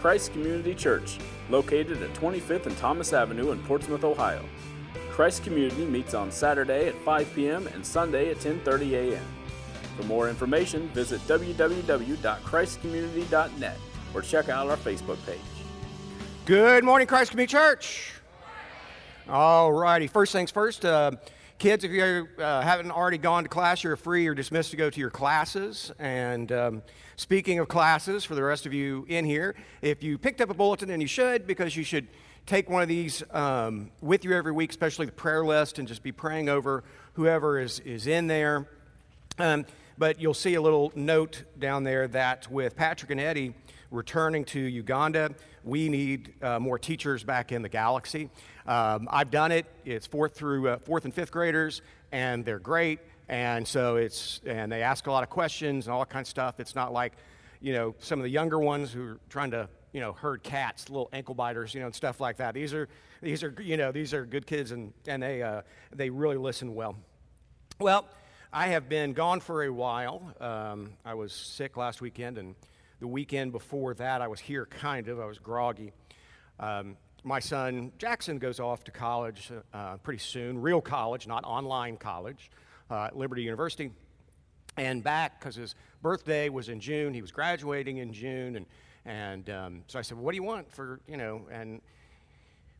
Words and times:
Christ 0.00 0.32
Community 0.32 0.74
Church, 0.74 1.18
located 1.50 2.02
at 2.02 2.14
25th 2.14 2.64
and 2.64 2.74
Thomas 2.78 3.12
Avenue 3.12 3.52
in 3.52 3.62
Portsmouth, 3.64 4.02
Ohio. 4.02 4.42
Christ 5.10 5.44
Community 5.44 5.84
meets 5.84 6.14
on 6.14 6.32
Saturday 6.32 6.88
at 6.88 6.94
5 7.02 7.34
p.m. 7.34 7.66
and 7.66 7.84
Sunday 7.84 8.30
at 8.30 8.38
10:30 8.38 8.92
a.m. 8.92 9.22
For 9.98 10.04
more 10.04 10.30
information, 10.30 10.88
visit 10.88 11.20
www.christcommunity.net 11.28 13.76
or 14.14 14.22
check 14.22 14.48
out 14.48 14.70
our 14.70 14.78
Facebook 14.78 15.18
page. 15.26 15.38
Good 16.46 16.82
morning, 16.82 17.06
Christ 17.06 17.32
Community 17.32 17.52
Church. 17.52 18.14
All 19.28 19.70
righty. 19.70 20.06
First 20.06 20.32
things 20.32 20.50
first. 20.50 20.86
Uh, 20.86 21.10
kids, 21.60 21.84
if 21.84 21.90
you 21.90 22.26
uh, 22.38 22.62
haven't 22.62 22.90
already 22.90 23.18
gone 23.18 23.42
to 23.42 23.48
class, 23.50 23.84
you're 23.84 23.94
free 23.94 24.26
or 24.26 24.34
dismissed 24.34 24.70
to 24.70 24.78
go 24.78 24.88
to 24.88 24.98
your 24.98 25.10
classes. 25.10 25.92
And 25.98 26.50
um, 26.50 26.82
speaking 27.16 27.58
of 27.58 27.68
classes, 27.68 28.24
for 28.24 28.34
the 28.34 28.42
rest 28.42 28.64
of 28.64 28.72
you 28.72 29.04
in 29.10 29.26
here, 29.26 29.54
if 29.82 30.02
you 30.02 30.16
picked 30.16 30.40
up 30.40 30.48
a 30.48 30.54
bulletin, 30.54 30.88
and 30.88 31.02
you 31.02 31.06
should, 31.06 31.46
because 31.46 31.76
you 31.76 31.84
should 31.84 32.08
take 32.46 32.70
one 32.70 32.80
of 32.80 32.88
these 32.88 33.22
um, 33.32 33.90
with 34.00 34.24
you 34.24 34.32
every 34.32 34.52
week, 34.52 34.70
especially 34.70 35.04
the 35.04 35.12
prayer 35.12 35.44
list, 35.44 35.78
and 35.78 35.86
just 35.86 36.02
be 36.02 36.12
praying 36.12 36.48
over 36.48 36.82
whoever 37.12 37.60
is, 37.60 37.80
is 37.80 38.06
in 38.06 38.26
there. 38.26 38.66
Um, 39.38 39.66
but 39.98 40.18
you'll 40.18 40.32
see 40.32 40.54
a 40.54 40.62
little 40.62 40.92
note 40.94 41.42
down 41.58 41.84
there 41.84 42.08
that 42.08 42.50
with 42.50 42.74
Patrick 42.74 43.10
and 43.10 43.20
Eddie 43.20 43.52
returning 43.90 44.44
to 44.46 44.60
Uganda, 44.60 45.34
we 45.64 45.88
need 45.88 46.34
uh, 46.42 46.58
more 46.58 46.78
teachers 46.78 47.24
back 47.24 47.52
in 47.52 47.62
the 47.62 47.68
galaxy. 47.68 48.30
Um, 48.66 49.08
I've 49.10 49.30
done 49.30 49.52
it. 49.52 49.66
It's 49.84 50.06
fourth 50.06 50.34
through 50.34 50.68
uh, 50.68 50.78
fourth 50.78 51.04
and 51.04 51.14
fifth 51.14 51.32
graders, 51.32 51.82
and 52.12 52.44
they're 52.44 52.58
great. 52.58 53.00
And 53.28 53.66
so 53.66 53.96
it's 53.96 54.40
and 54.46 54.70
they 54.70 54.82
ask 54.82 55.06
a 55.06 55.12
lot 55.12 55.22
of 55.22 55.30
questions 55.30 55.86
and 55.86 55.92
all 55.92 56.00
that 56.00 56.10
kind 56.10 56.24
of 56.24 56.28
stuff. 56.28 56.60
It's 56.60 56.74
not 56.74 56.92
like, 56.92 57.12
you 57.60 57.72
know, 57.72 57.94
some 57.98 58.18
of 58.18 58.24
the 58.24 58.30
younger 58.30 58.58
ones 58.58 58.92
who 58.92 59.02
are 59.02 59.20
trying 59.28 59.50
to 59.52 59.68
you 59.92 60.00
know 60.00 60.12
herd 60.12 60.42
cats, 60.42 60.88
little 60.88 61.08
ankle 61.12 61.34
biters, 61.34 61.74
you 61.74 61.80
know, 61.80 61.86
and 61.86 61.94
stuff 61.94 62.20
like 62.20 62.38
that. 62.38 62.54
These 62.54 62.74
are 62.74 62.88
these 63.22 63.42
are 63.42 63.54
you 63.60 63.76
know 63.76 63.92
these 63.92 64.14
are 64.14 64.24
good 64.24 64.46
kids, 64.46 64.70
and 64.72 64.92
and 65.06 65.22
they 65.22 65.42
uh, 65.42 65.62
they 65.94 66.10
really 66.10 66.36
listen 66.36 66.74
well. 66.74 66.96
Well. 67.78 68.06
I 68.52 68.66
have 68.66 68.88
been 68.88 69.12
gone 69.12 69.38
for 69.38 69.62
a 69.62 69.72
while. 69.72 70.34
Um, 70.40 70.94
I 71.04 71.14
was 71.14 71.32
sick 71.32 71.76
last 71.76 72.00
weekend, 72.00 72.36
and 72.36 72.56
the 73.00 73.08
weekend 73.08 73.50
before 73.52 73.94
that, 73.94 74.22
I 74.22 74.28
was 74.28 74.40
here 74.40 74.66
kind 74.66 75.08
of. 75.08 75.18
I 75.18 75.24
was 75.24 75.38
groggy. 75.38 75.92
Um, 76.58 76.96
my 77.24 77.40
son 77.40 77.92
Jackson 77.98 78.38
goes 78.38 78.60
off 78.60 78.84
to 78.84 78.90
college 78.90 79.50
uh, 79.74 79.96
pretty 79.98 80.20
soon, 80.20 80.60
real 80.60 80.80
college, 80.80 81.26
not 81.26 81.44
online 81.44 81.96
college, 81.96 82.50
uh, 82.90 83.06
at 83.06 83.16
Liberty 83.16 83.42
University. 83.42 83.90
And 84.76 85.02
back 85.02 85.40
because 85.40 85.56
his 85.56 85.74
birthday 86.00 86.48
was 86.48 86.68
in 86.68 86.80
June, 86.80 87.12
he 87.12 87.20
was 87.20 87.32
graduating 87.32 87.98
in 87.98 88.12
June, 88.12 88.56
and 88.56 88.66
and 89.04 89.50
um, 89.50 89.82
so 89.86 89.98
I 89.98 90.02
said, 90.02 90.16
well, 90.16 90.26
"What 90.26 90.32
do 90.32 90.36
you 90.36 90.42
want 90.42 90.70
for 90.70 91.00
you 91.08 91.16
know?" 91.16 91.48
And 91.50 91.80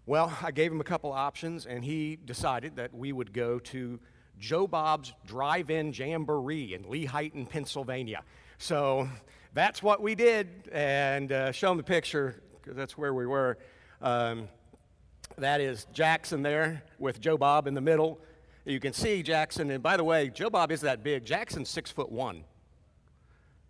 well, 0.06 0.36
I 0.42 0.50
gave 0.50 0.70
him 0.70 0.80
a 0.80 0.84
couple 0.84 1.12
options, 1.12 1.66
and 1.66 1.84
he 1.84 2.16
decided 2.16 2.76
that 2.76 2.94
we 2.94 3.12
would 3.12 3.32
go 3.32 3.58
to 3.58 3.98
Joe 4.38 4.66
Bob's 4.66 5.12
Drive-In 5.26 5.92
Jamboree 5.92 6.74
in 6.74 6.84
Lehighton, 6.84 7.48
Pennsylvania. 7.48 8.22
So 8.58 9.08
that's 9.52 9.82
what 9.82 10.00
we 10.00 10.14
did, 10.14 10.68
and 10.72 11.32
uh, 11.32 11.52
show 11.52 11.72
him 11.72 11.76
the 11.76 11.82
picture 11.82 12.40
because 12.60 12.76
that's 12.76 12.96
where 12.96 13.12
we 13.12 13.26
were. 13.26 13.58
Um, 14.00 14.48
that 15.38 15.60
is 15.60 15.86
Jackson 15.92 16.42
there 16.42 16.82
with 16.98 17.20
Joe 17.20 17.36
Bob 17.36 17.66
in 17.66 17.74
the 17.74 17.80
middle. 17.80 18.20
You 18.64 18.78
can 18.78 18.92
see 18.92 19.22
Jackson, 19.22 19.70
and 19.70 19.82
by 19.82 19.96
the 19.96 20.04
way, 20.04 20.28
Joe 20.28 20.50
Bob 20.50 20.70
is 20.70 20.82
that 20.82 21.02
big. 21.02 21.24
Jackson's 21.24 21.68
six 21.68 21.90
foot 21.90 22.12
one. 22.12 22.44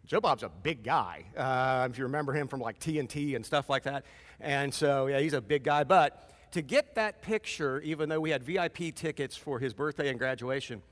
Joe 0.06 0.20
Bob's 0.20 0.42
a 0.42 0.48
big 0.48 0.82
guy. 0.82 1.24
Uh, 1.36 1.86
if 1.90 1.96
you 1.96 2.04
remember 2.04 2.32
him 2.32 2.48
from 2.48 2.60
like 2.60 2.78
TNT 2.80 3.36
and 3.36 3.46
stuff 3.46 3.70
like 3.70 3.84
that, 3.84 4.04
and 4.40 4.74
so 4.74 5.06
yeah, 5.06 5.20
he's 5.20 5.34
a 5.34 5.40
big 5.40 5.62
guy. 5.62 5.84
But 5.84 6.30
to 6.52 6.62
get 6.62 6.96
that 6.96 7.22
picture, 7.22 7.80
even 7.80 8.08
though 8.08 8.20
we 8.20 8.30
had 8.30 8.42
VIP 8.42 8.94
tickets 8.94 9.36
for 9.36 9.58
his 9.58 9.72
birthday 9.72 10.10
and 10.10 10.18
graduation, 10.18 10.82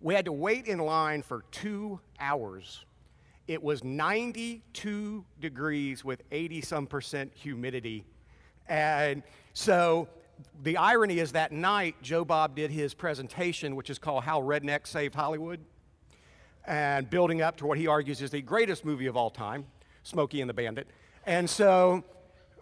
we 0.00 0.14
had 0.14 0.26
to 0.26 0.32
wait 0.32 0.66
in 0.66 0.78
line 0.78 1.22
for 1.22 1.44
two 1.50 2.00
hours. 2.20 2.84
It 3.48 3.62
was 3.62 3.84
92 3.84 5.24
degrees 5.40 6.04
with 6.04 6.22
80 6.32 6.60
some 6.62 6.86
percent 6.86 7.32
humidity. 7.32 8.04
And 8.68 9.22
so 9.52 10.08
the 10.64 10.76
irony 10.76 11.20
is 11.20 11.32
that 11.32 11.52
night, 11.52 11.94
Joe 12.02 12.24
Bob 12.24 12.56
did 12.56 12.72
his 12.72 12.92
presentation, 12.92 13.76
which 13.76 13.88
is 13.88 13.98
called 14.00 14.24
How 14.24 14.40
Redneck 14.40 14.86
Saved 14.86 15.14
Hollywood, 15.14 15.60
and 16.66 17.08
building 17.08 17.40
up 17.40 17.56
to 17.58 17.66
what 17.66 17.78
he 17.78 17.86
argues 17.86 18.20
is 18.20 18.30
the 18.30 18.42
greatest 18.42 18.84
movie 18.84 19.06
of 19.06 19.16
all 19.16 19.30
time, 19.30 19.64
Smokey 20.02 20.40
and 20.40 20.50
the 20.50 20.54
Bandit. 20.54 20.88
And 21.24 21.48
so 21.48 22.02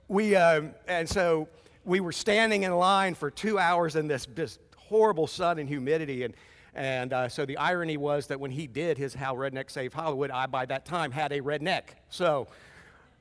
we, 0.08 0.36
uh, 0.36 0.64
and 0.86 1.08
so 1.08 1.48
we 1.86 2.00
were 2.00 2.12
standing 2.12 2.64
in 2.64 2.76
line 2.76 3.14
for 3.14 3.30
two 3.30 3.58
hours 3.58 3.96
in 3.96 4.06
this, 4.06 4.26
this 4.34 4.58
horrible 4.76 5.26
sun 5.26 5.58
and 5.58 5.66
humidity. 5.66 6.24
And, 6.24 6.34
and 6.74 7.12
uh, 7.12 7.28
so 7.28 7.46
the 7.46 7.56
irony 7.56 7.96
was 7.96 8.26
that 8.28 8.40
when 8.40 8.50
he 8.50 8.66
did 8.66 8.98
his 8.98 9.14
How 9.14 9.34
Redneck 9.34 9.70
Saved 9.70 9.94
Hollywood, 9.94 10.30
I 10.30 10.46
by 10.46 10.66
that 10.66 10.84
time 10.84 11.12
had 11.12 11.32
a 11.32 11.40
redneck. 11.40 11.82
So, 12.08 12.48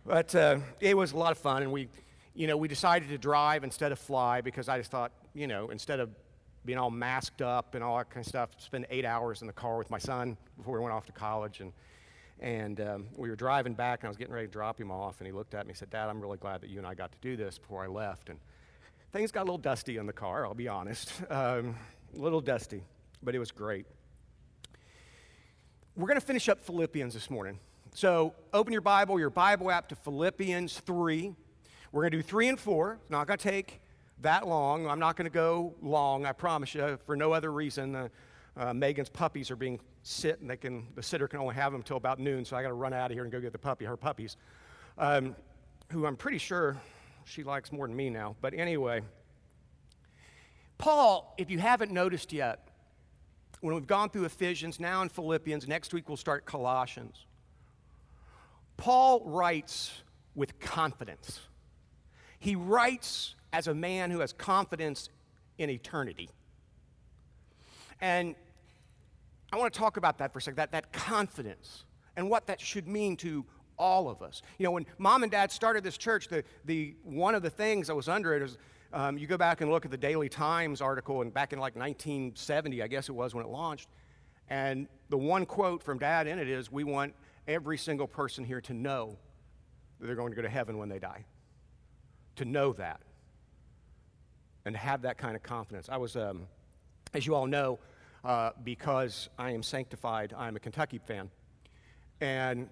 but 0.05 0.33
uh, 0.35 0.59
it 0.79 0.97
was 0.97 1.11
a 1.11 1.17
lot 1.17 1.31
of 1.31 1.37
fun. 1.37 1.63
And 1.63 1.71
we, 1.71 1.87
you 2.33 2.47
know, 2.47 2.57
we 2.57 2.67
decided 2.67 3.09
to 3.09 3.17
drive 3.17 3.63
instead 3.63 3.91
of 3.91 3.99
fly 3.99 4.41
because 4.41 4.69
I 4.69 4.77
just 4.77 4.89
thought, 4.89 5.11
you 5.33 5.47
know, 5.47 5.69
instead 5.69 5.99
of 5.99 6.09
being 6.65 6.79
all 6.79 6.89
masked 6.89 7.41
up 7.41 7.75
and 7.75 7.83
all 7.83 7.97
that 7.97 8.09
kind 8.09 8.25
of 8.25 8.29
stuff, 8.29 8.49
spend 8.57 8.87
eight 8.89 9.05
hours 9.05 9.41
in 9.41 9.47
the 9.47 9.53
car 9.53 9.77
with 9.77 9.91
my 9.91 9.99
son 9.99 10.37
before 10.57 10.75
we 10.75 10.79
went 10.79 10.93
off 10.93 11.05
to 11.05 11.11
college. 11.11 11.61
And, 11.61 11.73
and 12.39 12.81
um, 12.81 13.05
we 13.15 13.29
were 13.29 13.35
driving 13.35 13.73
back, 13.73 13.99
and 13.99 14.07
I 14.07 14.09
was 14.09 14.17
getting 14.17 14.33
ready 14.33 14.47
to 14.47 14.51
drop 14.51 14.79
him 14.79 14.89
off. 14.89 15.19
And 15.19 15.27
he 15.27 15.31
looked 15.31 15.53
at 15.53 15.65
me 15.65 15.71
and 15.71 15.77
said, 15.77 15.89
Dad, 15.91 16.09
I'm 16.09 16.19
really 16.19 16.37
glad 16.37 16.61
that 16.61 16.69
you 16.69 16.79
and 16.79 16.87
I 16.87 16.95
got 16.95 17.11
to 17.11 17.17
do 17.21 17.35
this 17.35 17.59
before 17.59 17.83
I 17.83 17.87
left. 17.87 18.29
And 18.29 18.39
Things 19.13 19.31
got 19.31 19.41
a 19.41 19.43
little 19.43 19.59
dusty 19.59 19.97
in 19.97 20.07
the 20.07 20.13
car, 20.13 20.43
I'll 20.43 20.55
be 20.55 20.67
honest. 20.67 21.13
Um, 21.29 21.75
a 22.15 22.19
little 22.19 22.41
dusty, 22.41 22.83
but 23.23 23.35
it 23.35 23.39
was 23.39 23.51
great. 23.51 23.85
We're 25.95 26.07
going 26.07 26.19
to 26.19 26.25
finish 26.25 26.49
up 26.49 26.59
Philippians 26.61 27.13
this 27.13 27.29
morning. 27.29 27.59
So 27.93 28.33
open 28.53 28.73
your 28.73 28.81
Bible, 28.81 29.19
your 29.19 29.29
Bible 29.29 29.69
app 29.69 29.89
to 29.89 29.95
Philippians 29.95 30.79
3. 30.79 31.33
We're 31.91 32.01
going 32.01 32.11
to 32.11 32.17
do 32.17 32.23
3 32.23 32.49
and 32.49 32.59
4. 32.59 32.97
It's 33.01 33.11
not 33.11 33.27
going 33.27 33.37
to 33.37 33.49
take 33.49 33.79
that 34.21 34.47
long. 34.47 34.87
I'm 34.87 34.99
not 34.99 35.15
going 35.15 35.25
to 35.25 35.33
go 35.33 35.75
long, 35.81 36.25
I 36.25 36.31
promise 36.31 36.73
you, 36.73 36.97
for 37.05 37.15
no 37.15 37.31
other 37.31 37.51
reason. 37.51 37.95
Uh, 37.95 38.07
uh, 38.57 38.73
Megan's 38.73 39.09
puppies 39.09 39.51
are 39.51 39.55
being 39.55 39.79
sit, 40.01 40.39
and 40.41 40.49
they 40.49 40.57
can, 40.57 40.87
the 40.95 41.03
sitter 41.03 41.27
can 41.27 41.39
only 41.39 41.55
have 41.55 41.71
them 41.71 41.81
until 41.81 41.97
about 41.97 42.19
noon, 42.19 42.45
so 42.45 42.55
I 42.55 42.61
got 42.61 42.69
to 42.69 42.73
run 42.73 42.93
out 42.93 43.11
of 43.11 43.15
here 43.15 43.23
and 43.23 43.31
go 43.31 43.39
get 43.39 43.51
the 43.51 43.59
puppy, 43.59 43.85
her 43.85 43.97
puppies, 43.97 44.37
um, 44.97 45.35
who 45.91 46.05
I'm 46.05 46.15
pretty 46.15 46.37
sure 46.37 46.77
she 47.25 47.43
likes 47.43 47.71
more 47.71 47.87
than 47.87 47.95
me 47.95 48.09
now. 48.09 48.35
But 48.41 48.53
anyway, 48.53 49.01
Paul, 50.77 51.33
if 51.37 51.49
you 51.49 51.59
haven't 51.59 51.91
noticed 51.91 52.33
yet, 52.33 52.67
when 53.63 53.73
we've 53.73 53.87
gone 53.87 54.09
through 54.09 54.25
Ephesians, 54.25 54.77
now 54.77 55.01
in 55.03 55.07
Philippians, 55.07 55.69
next 55.69 55.93
week 55.93 56.09
we'll 56.09 56.17
start 56.17 56.45
Colossians. 56.45 57.25
Paul 58.75 59.21
writes 59.25 60.01
with 60.35 60.59
confidence. 60.59 61.39
He 62.39 62.57
writes 62.57 63.35
as 63.53 63.67
a 63.67 63.73
man 63.73 64.11
who 64.11 64.19
has 64.19 64.33
confidence 64.33 65.07
in 65.57 65.69
eternity. 65.69 66.29
And 68.01 68.35
I 69.53 69.55
want 69.55 69.73
to 69.73 69.79
talk 69.79 69.95
about 69.95 70.17
that 70.17 70.33
for 70.33 70.39
a 70.39 70.41
second 70.41 70.57
that, 70.57 70.71
that 70.71 70.91
confidence 70.91 71.85
and 72.17 72.29
what 72.29 72.47
that 72.47 72.59
should 72.59 72.85
mean 72.85 73.15
to 73.17 73.45
all 73.77 74.09
of 74.09 74.21
us. 74.21 74.41
You 74.57 74.65
know, 74.65 74.71
when 74.71 74.85
mom 74.97 75.23
and 75.23 75.31
dad 75.31 75.53
started 75.53 75.85
this 75.85 75.95
church, 75.95 76.27
the, 76.27 76.43
the, 76.65 76.95
one 77.05 77.33
of 77.33 77.43
the 77.43 77.49
things 77.49 77.87
that 77.87 77.95
was 77.95 78.09
under 78.09 78.35
it 78.35 78.41
is 78.41 78.57
um, 78.93 79.17
you 79.17 79.27
go 79.27 79.37
back 79.37 79.61
and 79.61 79.71
look 79.71 79.85
at 79.85 79.91
the 79.91 79.97
Daily 79.97 80.29
Times 80.29 80.79
article, 80.79 81.21
and 81.21 81.33
back 81.33 81.51
in 81.51 81.59
like 81.59 81.75
1970, 81.75 82.81
I 82.81 82.87
guess 82.87 83.09
it 83.09 83.13
was 83.13 83.33
when 83.33 83.43
it 83.43 83.49
launched, 83.49 83.89
and 84.49 84.87
the 85.09 85.17
one 85.17 85.45
quote 85.45 85.81
from 85.81 85.97
dad 85.97 86.27
in 86.27 86.39
it 86.39 86.47
is 86.47 86.71
We 86.71 86.83
want 86.83 87.13
every 87.47 87.77
single 87.77 88.07
person 88.07 88.43
here 88.43 88.61
to 88.61 88.73
know 88.73 89.17
that 89.99 90.07
they're 90.07 90.15
going 90.15 90.31
to 90.31 90.35
go 90.35 90.41
to 90.41 90.49
heaven 90.49 90.77
when 90.77 90.89
they 90.89 90.99
die. 90.99 91.25
To 92.37 92.45
know 92.45 92.73
that. 92.73 93.01
And 94.65 94.75
have 94.77 95.01
that 95.01 95.17
kind 95.17 95.35
of 95.35 95.43
confidence. 95.43 95.89
I 95.89 95.97
was, 95.97 96.15
um, 96.15 96.47
as 97.13 97.27
you 97.27 97.35
all 97.35 97.47
know, 97.47 97.79
uh, 98.23 98.51
because 98.63 99.29
I 99.37 99.51
am 99.51 99.61
sanctified, 99.61 100.33
I'm 100.37 100.55
a 100.55 100.59
Kentucky 100.59 100.99
fan. 101.05 101.29
And 102.21 102.69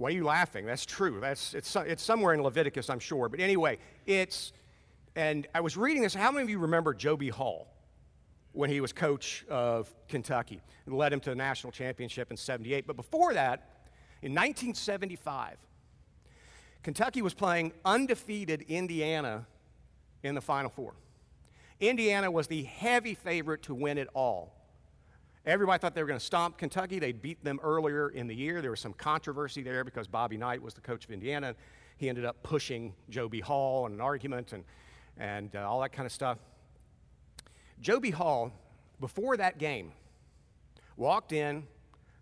why 0.00 0.08
are 0.08 0.12
you 0.12 0.24
laughing? 0.24 0.64
That's 0.64 0.86
true. 0.86 1.18
That's, 1.20 1.52
it's, 1.52 1.76
it's 1.76 2.02
somewhere 2.02 2.32
in 2.32 2.42
Leviticus, 2.42 2.88
I'm 2.88 3.00
sure. 3.00 3.28
But 3.28 3.38
anyway, 3.38 3.76
it's, 4.06 4.54
and 5.14 5.46
I 5.54 5.60
was 5.60 5.76
reading 5.76 6.02
this. 6.02 6.14
How 6.14 6.32
many 6.32 6.42
of 6.42 6.48
you 6.48 6.58
remember 6.58 6.94
Joe 6.94 7.18
B. 7.18 7.28
Hall 7.28 7.68
when 8.52 8.70
he 8.70 8.80
was 8.80 8.94
coach 8.94 9.44
of 9.50 9.92
Kentucky 10.08 10.62
and 10.86 10.96
led 10.96 11.12
him 11.12 11.20
to 11.20 11.28
the 11.28 11.36
national 11.36 11.70
championship 11.70 12.30
in 12.30 12.38
78? 12.38 12.86
But 12.86 12.96
before 12.96 13.34
that, 13.34 13.68
in 14.22 14.32
1975, 14.32 15.58
Kentucky 16.82 17.20
was 17.20 17.34
playing 17.34 17.72
undefeated 17.84 18.62
Indiana 18.68 19.46
in 20.22 20.34
the 20.34 20.40
Final 20.40 20.70
Four. 20.70 20.94
Indiana 21.78 22.30
was 22.30 22.46
the 22.46 22.62
heavy 22.62 23.12
favorite 23.12 23.64
to 23.64 23.74
win 23.74 23.98
it 23.98 24.08
all. 24.14 24.59
Everybody 25.46 25.80
thought 25.80 25.94
they 25.94 26.02
were 26.02 26.08
going 26.08 26.18
to 26.18 26.24
stomp 26.24 26.58
Kentucky. 26.58 26.98
They 26.98 27.12
beat 27.12 27.42
them 27.42 27.60
earlier 27.62 28.10
in 28.10 28.26
the 28.26 28.34
year. 28.34 28.60
There 28.60 28.70
was 28.70 28.80
some 28.80 28.92
controversy 28.92 29.62
there 29.62 29.84
because 29.84 30.06
Bobby 30.06 30.36
Knight 30.36 30.60
was 30.62 30.74
the 30.74 30.82
coach 30.82 31.04
of 31.04 31.10
Indiana. 31.10 31.54
He 31.96 32.08
ended 32.08 32.26
up 32.26 32.42
pushing 32.42 32.94
Joe 33.08 33.28
B. 33.28 33.40
Hall 33.40 33.86
in 33.86 33.94
an 33.94 34.00
argument 34.00 34.52
and, 34.52 34.64
and 35.16 35.56
uh, 35.56 35.68
all 35.68 35.80
that 35.80 35.92
kind 35.92 36.04
of 36.04 36.12
stuff. 36.12 36.38
Joe 37.80 38.00
B. 38.00 38.10
Hall, 38.10 38.52
before 39.00 39.38
that 39.38 39.56
game, 39.56 39.92
walked 40.98 41.32
in, 41.32 41.66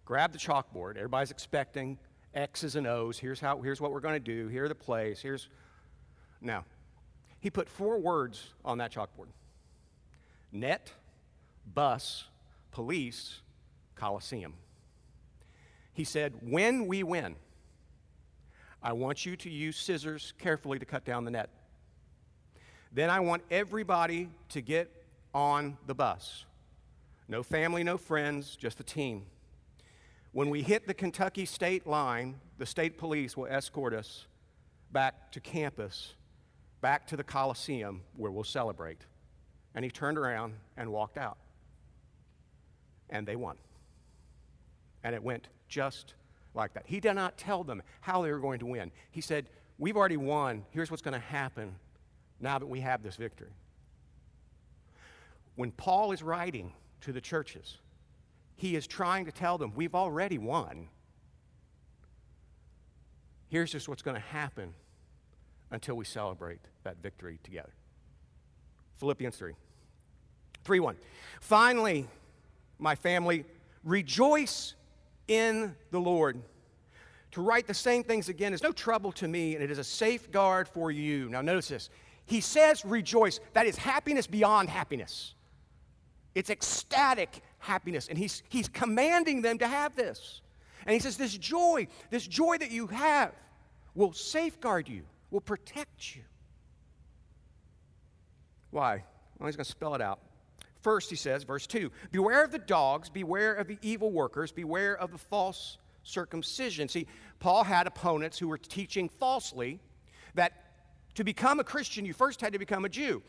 grabbed 0.04 0.32
the 0.32 0.38
chalkboard. 0.38 0.96
Everybody's 0.96 1.32
expecting 1.32 1.98
X's 2.34 2.76
and 2.76 2.86
O's. 2.86 3.18
Here's, 3.18 3.40
how, 3.40 3.60
here's 3.60 3.80
what 3.80 3.90
we're 3.90 4.00
going 4.00 4.14
to 4.14 4.20
do. 4.20 4.46
Here 4.46 4.64
are 4.64 4.68
the 4.68 4.76
plays. 4.76 5.20
Here's. 5.20 5.48
Now, 6.40 6.64
he 7.40 7.50
put 7.50 7.68
four 7.68 7.98
words 7.98 8.54
on 8.64 8.78
that 8.78 8.92
chalkboard 8.92 9.28
net, 10.52 10.92
bus, 11.74 12.27
police, 12.78 13.40
Coliseum. 13.96 14.54
He 15.92 16.04
said, 16.04 16.32
When 16.42 16.86
we 16.86 17.02
win, 17.02 17.34
I 18.80 18.92
want 18.92 19.26
you 19.26 19.34
to 19.34 19.50
use 19.50 19.76
scissors 19.76 20.32
carefully 20.38 20.78
to 20.78 20.84
cut 20.84 21.04
down 21.04 21.24
the 21.24 21.32
net. 21.32 21.50
Then 22.92 23.10
I 23.10 23.18
want 23.18 23.42
everybody 23.50 24.30
to 24.50 24.60
get 24.60 24.92
on 25.34 25.76
the 25.88 25.94
bus. 25.94 26.44
No 27.26 27.42
family, 27.42 27.82
no 27.82 27.98
friends, 27.98 28.54
just 28.54 28.78
the 28.78 28.84
team. 28.84 29.26
When 30.30 30.48
we 30.48 30.62
hit 30.62 30.86
the 30.86 30.94
Kentucky 30.94 31.46
state 31.46 31.84
line, 31.84 32.36
the 32.58 32.66
state 32.66 32.96
police 32.96 33.36
will 33.36 33.48
escort 33.48 33.92
us 33.92 34.28
back 34.92 35.32
to 35.32 35.40
campus, 35.40 36.14
back 36.80 37.08
to 37.08 37.16
the 37.16 37.24
Coliseum 37.24 38.02
where 38.16 38.30
we'll 38.30 38.44
celebrate. 38.44 39.00
And 39.74 39.84
he 39.84 39.90
turned 39.90 40.16
around 40.16 40.54
and 40.76 40.92
walked 40.92 41.18
out. 41.18 41.38
And 43.10 43.26
they 43.26 43.36
won. 43.36 43.56
And 45.04 45.14
it 45.14 45.22
went 45.22 45.48
just 45.68 46.14
like 46.54 46.74
that. 46.74 46.84
He 46.86 47.00
did 47.00 47.14
not 47.14 47.38
tell 47.38 47.64
them 47.64 47.82
how 48.00 48.22
they 48.22 48.32
were 48.32 48.40
going 48.40 48.58
to 48.60 48.66
win. 48.66 48.90
He 49.10 49.20
said, 49.20 49.48
We've 49.78 49.96
already 49.96 50.16
won. 50.16 50.64
Here's 50.70 50.90
what's 50.90 51.02
going 51.02 51.14
to 51.14 51.20
happen 51.20 51.76
now 52.40 52.58
that 52.58 52.66
we 52.66 52.80
have 52.80 53.02
this 53.02 53.16
victory. 53.16 53.50
When 55.54 55.70
Paul 55.70 56.12
is 56.12 56.22
writing 56.22 56.72
to 57.02 57.12
the 57.12 57.20
churches, 57.20 57.78
he 58.56 58.74
is 58.74 58.86
trying 58.86 59.24
to 59.26 59.32
tell 59.32 59.56
them, 59.56 59.72
We've 59.74 59.94
already 59.94 60.38
won. 60.38 60.88
Here's 63.48 63.72
just 63.72 63.88
what's 63.88 64.02
going 64.02 64.16
to 64.16 64.20
happen 64.20 64.74
until 65.70 65.94
we 65.94 66.04
celebrate 66.04 66.60
that 66.84 66.96
victory 67.02 67.38
together. 67.42 67.72
Philippians 68.98 69.36
3. 69.36 69.54
3 70.64 70.80
1. 70.80 70.96
Finally, 71.40 72.06
my 72.78 72.94
family, 72.94 73.44
rejoice 73.84 74.74
in 75.26 75.74
the 75.90 75.98
Lord. 75.98 76.40
To 77.32 77.42
write 77.42 77.66
the 77.66 77.74
same 77.74 78.02
things 78.02 78.28
again 78.28 78.52
is 78.52 78.62
no 78.62 78.72
trouble 78.72 79.12
to 79.12 79.28
me, 79.28 79.54
and 79.54 79.62
it 79.62 79.70
is 79.70 79.78
a 79.78 79.84
safeguard 79.84 80.66
for 80.66 80.90
you. 80.90 81.28
Now, 81.28 81.42
notice 81.42 81.68
this. 81.68 81.90
He 82.26 82.40
says 82.40 82.84
rejoice. 82.84 83.40
That 83.52 83.66
is 83.66 83.76
happiness 83.76 84.26
beyond 84.26 84.68
happiness. 84.68 85.34
It's 86.34 86.50
ecstatic 86.50 87.42
happiness. 87.58 88.08
And 88.08 88.16
he's, 88.16 88.42
he's 88.48 88.68
commanding 88.68 89.42
them 89.42 89.58
to 89.58 89.66
have 89.66 89.94
this. 89.94 90.40
And 90.86 90.94
he 90.94 91.00
says, 91.00 91.16
This 91.16 91.36
joy, 91.36 91.88
this 92.10 92.26
joy 92.26 92.58
that 92.58 92.70
you 92.70 92.86
have, 92.88 93.32
will 93.94 94.12
safeguard 94.12 94.88
you, 94.88 95.02
will 95.30 95.40
protect 95.40 96.16
you. 96.16 96.22
Why? 98.70 99.04
Well, 99.38 99.48
he's 99.48 99.56
going 99.56 99.64
to 99.64 99.70
spell 99.70 99.94
it 99.94 100.00
out. 100.00 100.20
First, 100.80 101.10
he 101.10 101.16
says, 101.16 101.44
verse 101.44 101.66
2 101.66 101.90
Beware 102.12 102.44
of 102.44 102.52
the 102.52 102.58
dogs, 102.58 103.08
beware 103.10 103.54
of 103.54 103.66
the 103.66 103.78
evil 103.82 104.10
workers, 104.10 104.52
beware 104.52 104.96
of 104.96 105.10
the 105.10 105.18
false 105.18 105.78
circumcision. 106.02 106.88
See, 106.88 107.06
Paul 107.40 107.64
had 107.64 107.86
opponents 107.86 108.38
who 108.38 108.48
were 108.48 108.58
teaching 108.58 109.08
falsely 109.08 109.80
that 110.34 110.52
to 111.14 111.24
become 111.24 111.60
a 111.60 111.64
Christian, 111.64 112.04
you 112.04 112.12
first 112.12 112.40
had 112.40 112.52
to 112.52 112.58
become 112.58 112.84
a 112.84 112.88
Jew. 112.88 113.22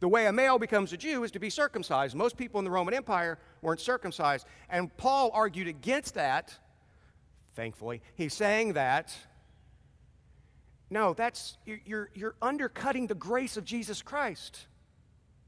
The 0.00 0.08
way 0.08 0.26
a 0.26 0.32
male 0.32 0.58
becomes 0.58 0.92
a 0.92 0.96
Jew 0.96 1.24
is 1.24 1.30
to 1.32 1.38
be 1.38 1.50
circumcised. 1.50 2.14
Most 2.14 2.36
people 2.36 2.58
in 2.58 2.64
the 2.64 2.70
Roman 2.70 2.94
Empire 2.94 3.38
weren't 3.62 3.80
circumcised. 3.80 4.46
And 4.68 4.94
Paul 4.96 5.30
argued 5.32 5.68
against 5.68 6.14
that, 6.14 6.58
thankfully. 7.54 8.02
He's 8.14 8.34
saying 8.34 8.74
that, 8.74 9.16
no, 10.90 11.14
that's, 11.14 11.56
you're, 11.64 12.10
you're 12.14 12.34
undercutting 12.42 13.06
the 13.06 13.14
grace 13.14 13.56
of 13.56 13.64
Jesus 13.64 14.02
Christ. 14.02 14.66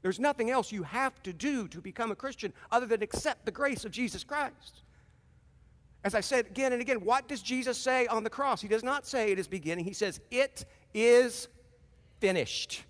There's 0.01 0.19
nothing 0.19 0.49
else 0.49 0.71
you 0.71 0.83
have 0.83 1.21
to 1.23 1.33
do 1.33 1.67
to 1.69 1.81
become 1.81 2.11
a 2.11 2.15
Christian 2.15 2.53
other 2.71 2.85
than 2.85 3.01
accept 3.01 3.45
the 3.45 3.51
grace 3.51 3.83
of 3.85 3.91
Jesus 3.91 4.23
Christ. 4.23 4.83
As 6.03 6.15
I 6.15 6.21
said 6.21 6.45
again 6.47 6.71
and 6.71 6.81
again, 6.81 7.03
what 7.03 7.27
does 7.27 7.41
Jesus 7.41 7.77
say 7.77 8.07
on 8.07 8.23
the 8.23 8.29
cross? 8.29 8.61
He 8.61 8.67
does 8.67 8.83
not 8.83 9.05
say 9.07 9.31
it 9.31 9.39
is 9.39 9.47
beginning, 9.47 9.85
he 9.85 9.93
says, 9.93 10.19
It 10.31 10.65
is 10.93 11.47
finished. 12.19 12.83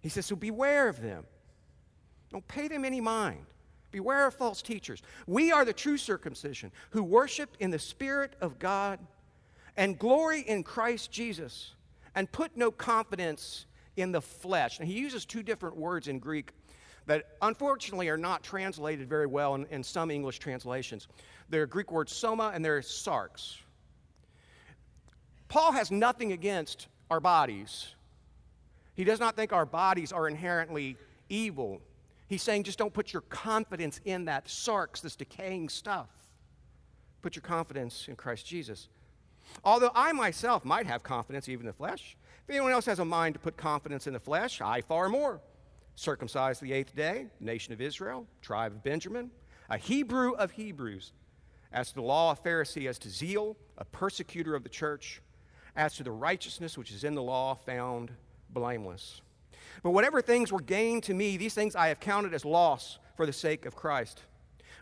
He 0.00 0.08
says, 0.08 0.26
So 0.26 0.36
beware 0.36 0.88
of 0.88 1.00
them. 1.00 1.24
Don't 2.30 2.46
pay 2.48 2.68
them 2.68 2.84
any 2.84 3.00
mind. 3.00 3.46
Beware 3.92 4.26
of 4.26 4.34
false 4.34 4.62
teachers. 4.62 5.00
We 5.26 5.52
are 5.52 5.64
the 5.64 5.72
true 5.72 5.96
circumcision 5.96 6.72
who 6.90 7.02
worship 7.02 7.56
in 7.60 7.70
the 7.70 7.78
Spirit 7.78 8.34
of 8.40 8.58
God 8.58 8.98
and 9.76 9.98
glory 9.98 10.40
in 10.40 10.62
Christ 10.62 11.10
Jesus 11.12 11.74
and 12.14 12.30
put 12.30 12.56
no 12.56 12.70
confidence 12.70 13.65
in 13.96 14.12
the 14.12 14.20
flesh. 14.20 14.78
And 14.78 14.88
he 14.88 14.94
uses 14.94 15.24
two 15.24 15.42
different 15.42 15.76
words 15.76 16.08
in 16.08 16.18
Greek 16.18 16.52
that 17.06 17.24
unfortunately 17.40 18.08
are 18.08 18.16
not 18.16 18.42
translated 18.42 19.08
very 19.08 19.26
well 19.26 19.54
in, 19.54 19.66
in 19.66 19.82
some 19.82 20.10
English 20.10 20.38
translations. 20.38 21.08
They're 21.48 21.66
Greek 21.66 21.92
words 21.92 22.12
soma 22.12 22.50
and 22.54 22.64
they're 22.64 22.80
sarx. 22.80 23.58
Paul 25.48 25.72
has 25.72 25.90
nothing 25.90 26.32
against 26.32 26.88
our 27.10 27.20
bodies. 27.20 27.94
He 28.94 29.04
does 29.04 29.20
not 29.20 29.36
think 29.36 29.52
our 29.52 29.66
bodies 29.66 30.12
are 30.12 30.26
inherently 30.26 30.96
evil. 31.28 31.80
He's 32.28 32.42
saying 32.42 32.64
just 32.64 32.78
don't 32.78 32.92
put 32.92 33.12
your 33.12 33.22
confidence 33.22 34.00
in 34.04 34.24
that 34.24 34.46
sarx, 34.46 35.00
this 35.00 35.14
decaying 35.14 35.68
stuff. 35.68 36.08
Put 37.22 37.36
your 37.36 37.42
confidence 37.42 38.08
in 38.08 38.16
Christ 38.16 38.46
Jesus. 38.46 38.88
Although 39.64 39.92
I 39.94 40.12
myself 40.12 40.64
might 40.64 40.86
have 40.86 41.02
confidence 41.04 41.48
even 41.48 41.62
in 41.62 41.66
the 41.68 41.72
flesh, 41.72 42.16
if 42.46 42.50
anyone 42.50 42.70
else 42.70 42.86
has 42.86 43.00
a 43.00 43.04
mind 43.04 43.34
to 43.34 43.40
put 43.40 43.56
confidence 43.56 44.06
in 44.06 44.12
the 44.12 44.20
flesh, 44.20 44.60
I 44.60 44.80
far 44.80 45.08
more. 45.08 45.40
Circumcised 45.96 46.62
the 46.62 46.72
eighth 46.72 46.94
day, 46.94 47.26
nation 47.40 47.72
of 47.72 47.80
Israel, 47.80 48.24
tribe 48.40 48.70
of 48.70 48.84
Benjamin, 48.84 49.32
a 49.68 49.76
Hebrew 49.76 50.30
of 50.34 50.52
Hebrews, 50.52 51.12
as 51.72 51.88
to 51.88 51.96
the 51.96 52.02
law, 52.02 52.30
a 52.30 52.36
Pharisee, 52.36 52.88
as 52.88 53.00
to 53.00 53.10
zeal, 53.10 53.56
a 53.78 53.84
persecutor 53.84 54.54
of 54.54 54.62
the 54.62 54.68
church, 54.68 55.20
as 55.74 55.96
to 55.96 56.04
the 56.04 56.12
righteousness 56.12 56.78
which 56.78 56.92
is 56.92 57.02
in 57.02 57.16
the 57.16 57.22
law, 57.22 57.56
found 57.56 58.12
blameless. 58.50 59.22
But 59.82 59.90
whatever 59.90 60.22
things 60.22 60.52
were 60.52 60.60
gained 60.60 61.02
to 61.04 61.14
me, 61.14 61.36
these 61.36 61.54
things 61.54 61.74
I 61.74 61.88
have 61.88 61.98
counted 61.98 62.32
as 62.32 62.44
loss 62.44 63.00
for 63.16 63.26
the 63.26 63.32
sake 63.32 63.66
of 63.66 63.74
Christ. 63.74 64.22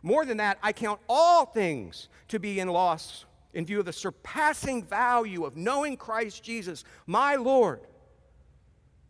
More 0.02 0.26
than 0.26 0.37
that, 0.37 0.59
I 0.62 0.75
count 0.75 1.00
all 1.09 1.47
things 1.47 2.09
to 2.28 2.38
be 2.38 2.61
in 2.61 2.68
loss 2.68 3.25
in 3.54 3.64
view 3.64 3.78
of 3.78 3.87
the 3.87 3.92
surpassing 3.92 4.82
value 4.82 5.44
of 5.44 5.56
knowing 5.56 5.96
Christ 5.96 6.42
Jesus, 6.42 6.84
my 7.06 7.37
Lord 7.37 7.80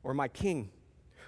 or 0.02 0.14
my 0.14 0.28
King, 0.28 0.70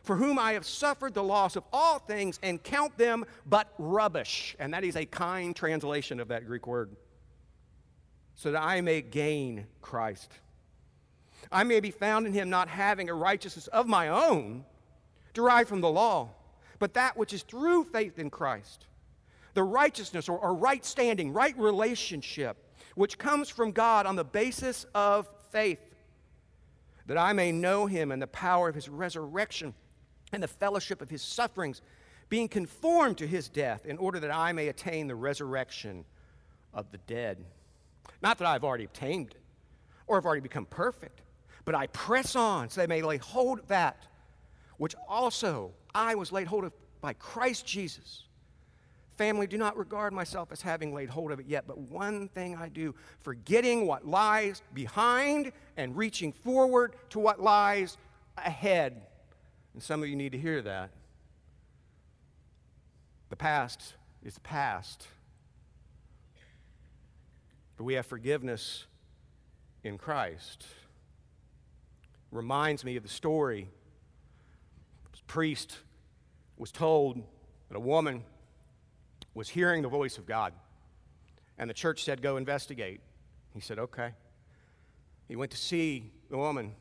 for 0.03 0.17
whom 0.17 0.39
I 0.39 0.53
have 0.53 0.67
suffered 0.67 1.15
the 1.15 1.23
loss 1.23 1.57
of 1.57 1.65
all 1.73 1.99
things 1.99 2.39
and 2.43 2.63
count 2.63 2.97
them 2.97 3.25
but 3.47 3.73
rubbish. 3.79 4.55
And 4.59 4.73
that 4.75 4.85
is 4.85 4.97
a 4.97 5.07
kind 5.07 5.57
translation 5.57 6.21
of 6.21 6.29
that 6.29 6.47
Greek 6.47 6.67
word. 6.67 6.95
So 8.35 8.53
that 8.53 8.63
I 8.63 8.83
may 8.83 9.01
gain 9.01 9.67
Christ. 9.81 10.31
I 11.51 11.65
may 11.65 11.81
be 11.81 11.91
found 11.91 12.27
in 12.27 12.35
him 12.35 12.51
not 12.51 12.69
having 12.69 13.09
a 13.09 13.15
righteousness 13.15 13.67
of 13.69 13.87
my 13.87 14.09
own 14.09 14.65
derived 15.33 15.69
from 15.69 15.81
the 15.81 15.91
law, 15.91 16.31
but 16.79 16.95
that 16.95 17.17
which 17.17 17.33
is 17.33 17.43
through 17.43 17.85
faith 17.85 18.19
in 18.19 18.29
Christ. 18.29 18.87
The 19.55 19.63
righteousness 19.63 20.29
or, 20.29 20.39
or 20.39 20.55
right 20.55 20.85
standing, 20.85 21.33
right 21.33 21.57
relationship 21.59 22.66
which 22.97 23.19
comes 23.19 23.49
from 23.49 23.71
God 23.71 24.05
on 24.07 24.17
the 24.17 24.25
basis 24.25 24.85
of 24.95 25.29
faith, 25.53 25.95
that 27.07 27.17
I 27.17 27.33
may 27.33 27.53
know 27.53 27.87
him 27.87 28.11
and 28.11 28.21
the 28.21 28.27
power 28.27 28.69
of 28.69 28.75
his 28.75 28.89
resurrection 28.89 29.73
and 30.33 30.43
the 30.43 30.49
fellowship 30.49 31.01
of 31.01 31.09
his 31.09 31.23
sufferings, 31.23 31.81
being 32.29 32.49
conformed 32.49 33.19
to 33.19 33.27
his 33.27 33.49
death, 33.49 33.87
in 33.87 33.97
order 33.99 34.19
that 34.19 34.35
I 34.35 34.51
may 34.51 34.67
attain 34.67 35.07
the 35.07 35.15
resurrection 35.15 36.05
of 36.75 36.91
the 36.91 36.99
dead. 36.99 37.39
Not 38.23 38.39
that 38.39 38.49
I've 38.49 38.65
already 38.65 38.85
obtained 38.85 39.31
it 39.31 39.41
or 40.09 40.17
have 40.17 40.27
already 40.27 40.41
become 40.41 40.67
perfect, 40.67 41.21
but 41.65 41.77
I 41.77 41.87
press 41.89 42.35
on 42.35 42.69
so 42.71 42.81
they 42.81 42.89
may 42.89 43.03
lay 43.03 43.19
hold 43.19 43.61
of 43.61 43.69
that 43.69 44.03
which 44.79 44.95
also 45.09 45.73
I 45.95 46.15
was 46.15 46.33
laid 46.33 46.47
hold 46.47 46.65
of 46.65 46.73
by 47.01 47.13
Christ 47.15 47.67
Jesus. 47.67 48.25
Family, 49.17 49.47
do 49.47 49.57
not 49.57 49.79
regard 49.79 50.13
myself 50.13 50.53
as 50.53 50.61
having 50.61 50.95
laid 50.95 51.09
hold 51.09 51.33
of 51.33 51.41
it 51.41 51.47
yet, 51.47 51.65
but 51.67 51.79
one 51.79 52.29
thing 52.29 52.55
I 52.55 52.69
do, 52.69 52.95
forgetting 53.19 53.87
what 53.87 54.07
lies 54.07 54.61
behind 54.75 55.53
and 55.77 55.97
reaching 55.97 56.33
forward 56.33 56.95
to 57.11 57.19
what 57.19 57.41
lies 57.41 57.97
ahead. 58.37 59.01
And 59.73 59.83
some 59.83 60.03
of 60.03 60.09
you 60.09 60.17
need 60.17 60.33
to 60.33 60.39
hear 60.39 60.61
that. 60.63 60.91
The 63.31 63.37
past 63.37 63.95
is 64.23 64.39
past. 64.41 65.07
But 67.79 67.85
we 67.85 67.95
have 67.95 68.05
forgiveness 68.05 68.85
in 69.83 69.97
Christ. 69.97 70.67
Reminds 72.31 72.85
me 72.85 72.97
of 72.97 73.03
the 73.03 73.09
story. 73.09 73.69
The 75.13 75.19
priest 75.27 75.79
was 76.59 76.71
told 76.71 77.23
that 77.69 77.77
a 77.77 77.81
woman 77.81 78.25
was 79.37 79.51
hearing 79.51 79.83
the 79.83 79.89
voice 79.89 80.17
of 80.17 80.27
God. 80.27 80.55
And 81.59 81.69
the 81.69 81.75
church 81.75 82.03
said, 82.03 82.23
Go 82.23 82.39
investigate. 82.39 83.01
He 83.55 83.61
said, 83.61 83.79
Okay. 83.79 84.11
He 85.29 85.37
went 85.37 85.51
to 85.51 85.57
see 85.57 86.11
the 86.31 86.39
woman. 86.39 86.75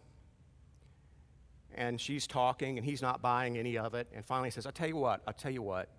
And 1.75 1.99
she's 1.99 2.25
talking, 2.25 2.77
and 2.77 2.85
he's 2.85 3.01
not 3.01 3.21
buying 3.21 3.57
any 3.57 3.77
of 3.77 3.93
it. 3.93 4.07
And 4.15 4.23
finally, 4.23 4.47
he 4.47 4.51
says, 4.51 4.65
I'll 4.65 4.71
tell 4.71 4.87
you 4.87 4.95
what, 4.95 5.21
I'll 5.27 5.33
tell 5.33 5.51
you 5.51 5.61
what. 5.61 5.89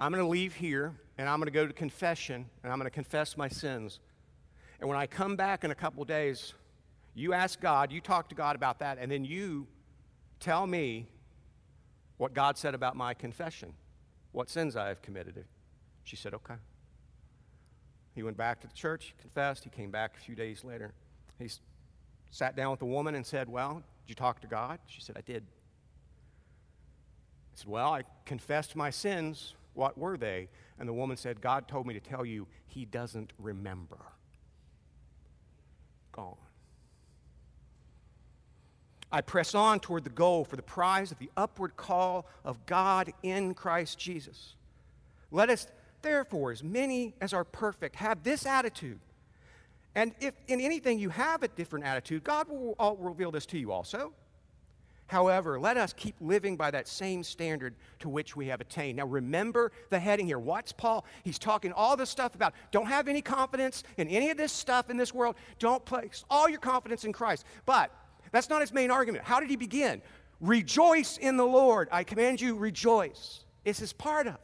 I'm 0.00 0.10
going 0.10 0.24
to 0.24 0.28
leave 0.28 0.54
here, 0.54 0.94
and 1.18 1.28
I'm 1.28 1.38
going 1.38 1.46
to 1.46 1.52
go 1.52 1.66
to 1.66 1.72
confession, 1.72 2.46
and 2.62 2.72
I'm 2.72 2.78
going 2.78 2.86
to 2.86 2.94
confess 2.94 3.36
my 3.36 3.48
sins. 3.48 4.00
And 4.80 4.88
when 4.88 4.96
I 4.96 5.06
come 5.06 5.36
back 5.36 5.64
in 5.64 5.70
a 5.70 5.74
couple 5.74 6.02
days, 6.06 6.54
you 7.14 7.34
ask 7.34 7.60
God, 7.60 7.92
you 7.92 8.00
talk 8.00 8.30
to 8.30 8.34
God 8.34 8.56
about 8.56 8.78
that, 8.78 8.96
and 8.98 9.10
then 9.10 9.24
you 9.24 9.66
tell 10.40 10.66
me 10.66 11.08
what 12.16 12.32
God 12.32 12.56
said 12.56 12.74
about 12.74 12.96
my 12.96 13.12
confession, 13.12 13.74
what 14.36 14.50
sins 14.50 14.76
I 14.76 14.88
have 14.88 15.00
committed. 15.00 15.46
She 16.04 16.14
said, 16.14 16.34
Okay. 16.34 16.56
He 18.14 18.22
went 18.22 18.36
back 18.36 18.60
to 18.60 18.66
the 18.66 18.74
church, 18.74 19.14
confessed. 19.18 19.64
He 19.64 19.70
came 19.70 19.90
back 19.90 20.14
a 20.18 20.20
few 20.20 20.34
days 20.34 20.62
later. 20.62 20.92
He 21.38 21.48
sat 22.30 22.54
down 22.54 22.70
with 22.70 22.80
the 22.80 22.86
woman 22.86 23.14
and 23.14 23.24
said, 23.24 23.48
Well, 23.48 23.76
did 23.76 24.08
you 24.08 24.14
talk 24.14 24.40
to 24.42 24.46
God? 24.46 24.78
She 24.88 25.00
said, 25.00 25.16
I 25.16 25.22
did. 25.22 25.42
He 27.52 27.60
said, 27.60 27.68
Well, 27.68 27.94
I 27.94 28.02
confessed 28.26 28.76
my 28.76 28.90
sins. 28.90 29.54
What 29.72 29.96
were 29.96 30.18
they? 30.18 30.50
And 30.78 30.86
the 30.86 30.92
woman 30.92 31.16
said, 31.16 31.40
God 31.40 31.66
told 31.66 31.86
me 31.86 31.94
to 31.94 32.00
tell 32.00 32.26
you 32.26 32.46
he 32.66 32.84
doesn't 32.84 33.32
remember. 33.38 33.96
Gone. 36.12 36.36
I 39.16 39.22
press 39.22 39.54
on 39.54 39.80
toward 39.80 40.04
the 40.04 40.10
goal 40.10 40.44
for 40.44 40.56
the 40.56 40.62
prize 40.62 41.10
of 41.10 41.18
the 41.18 41.30
upward 41.36 41.76
call 41.76 42.26
of 42.44 42.64
God 42.66 43.12
in 43.22 43.54
Christ 43.54 43.98
Jesus. 43.98 44.54
Let 45.30 45.50
us 45.50 45.66
Therefore, 46.02 46.52
as 46.52 46.62
many 46.62 47.14
as 47.20 47.32
are 47.32 47.42
perfect 47.42 47.96
have 47.96 48.22
this 48.22 48.46
attitude. 48.46 49.00
And 49.96 50.14
if 50.20 50.34
in 50.46 50.60
anything 50.60 51.00
you 51.00 51.08
have 51.08 51.42
a 51.42 51.48
different 51.48 51.84
attitude, 51.84 52.22
God 52.22 52.48
will 52.48 52.76
uh, 52.78 52.94
reveal 52.96 53.32
this 53.32 53.44
to 53.46 53.58
you 53.58 53.72
also. 53.72 54.12
However, 55.08 55.58
let 55.58 55.76
us 55.76 55.92
keep 55.92 56.14
living 56.20 56.56
by 56.56 56.70
that 56.70 56.86
same 56.86 57.24
standard 57.24 57.74
to 58.00 58.08
which 58.08 58.36
we 58.36 58.46
have 58.46 58.60
attained. 58.60 58.98
Now, 58.98 59.06
remember 59.06 59.72
the 59.88 59.98
heading 59.98 60.26
here. 60.26 60.38
What's 60.38 60.70
Paul? 60.70 61.04
He's 61.24 61.40
talking 61.40 61.72
all 61.72 61.96
this 61.96 62.10
stuff 62.10 62.36
about 62.36 62.54
don't 62.70 62.86
have 62.86 63.08
any 63.08 63.22
confidence 63.22 63.82
in 63.96 64.06
any 64.06 64.30
of 64.30 64.36
this 64.36 64.52
stuff 64.52 64.90
in 64.90 64.96
this 64.96 65.12
world. 65.12 65.34
Don't 65.58 65.84
place 65.84 66.24
all 66.30 66.48
your 66.48 66.60
confidence 66.60 67.04
in 67.04 67.12
Christ. 67.12 67.44
But 67.64 67.90
that's 68.32 68.48
not 68.48 68.60
his 68.60 68.72
main 68.72 68.90
argument. 68.90 69.24
How 69.24 69.40
did 69.40 69.50
he 69.50 69.56
begin? 69.56 70.02
Rejoice 70.40 71.16
in 71.16 71.36
the 71.36 71.46
Lord. 71.46 71.88
I 71.90 72.04
command 72.04 72.40
you, 72.40 72.56
rejoice. 72.56 73.44
This 73.64 73.80
is 73.80 73.92
part 73.92 74.26
of 74.26 74.34
it 74.34 74.40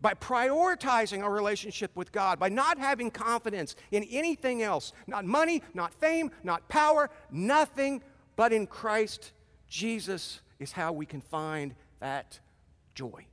by 0.00 0.14
prioritizing 0.14 1.22
our 1.22 1.32
relationship 1.32 1.90
with 1.94 2.10
God, 2.12 2.38
by 2.38 2.48
not 2.48 2.78
having 2.78 3.10
confidence 3.10 3.76
in 3.90 4.04
anything 4.04 4.62
else, 4.62 4.92
not 5.06 5.24
money, 5.24 5.62
not 5.74 5.92
fame, 5.92 6.30
not 6.42 6.68
power, 6.68 7.10
nothing 7.30 8.02
but 8.36 8.52
in 8.52 8.66
Christ 8.66 9.32
Jesus 9.68 10.40
is 10.58 10.72
how 10.72 10.92
we 10.92 11.06
can 11.06 11.20
find 11.20 11.74
that 12.00 12.38
joy. 12.94 13.26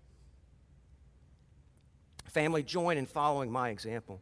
Family, 2.26 2.64
join 2.64 2.98
in 2.98 3.06
following 3.06 3.52
my 3.52 3.70
example 3.70 4.22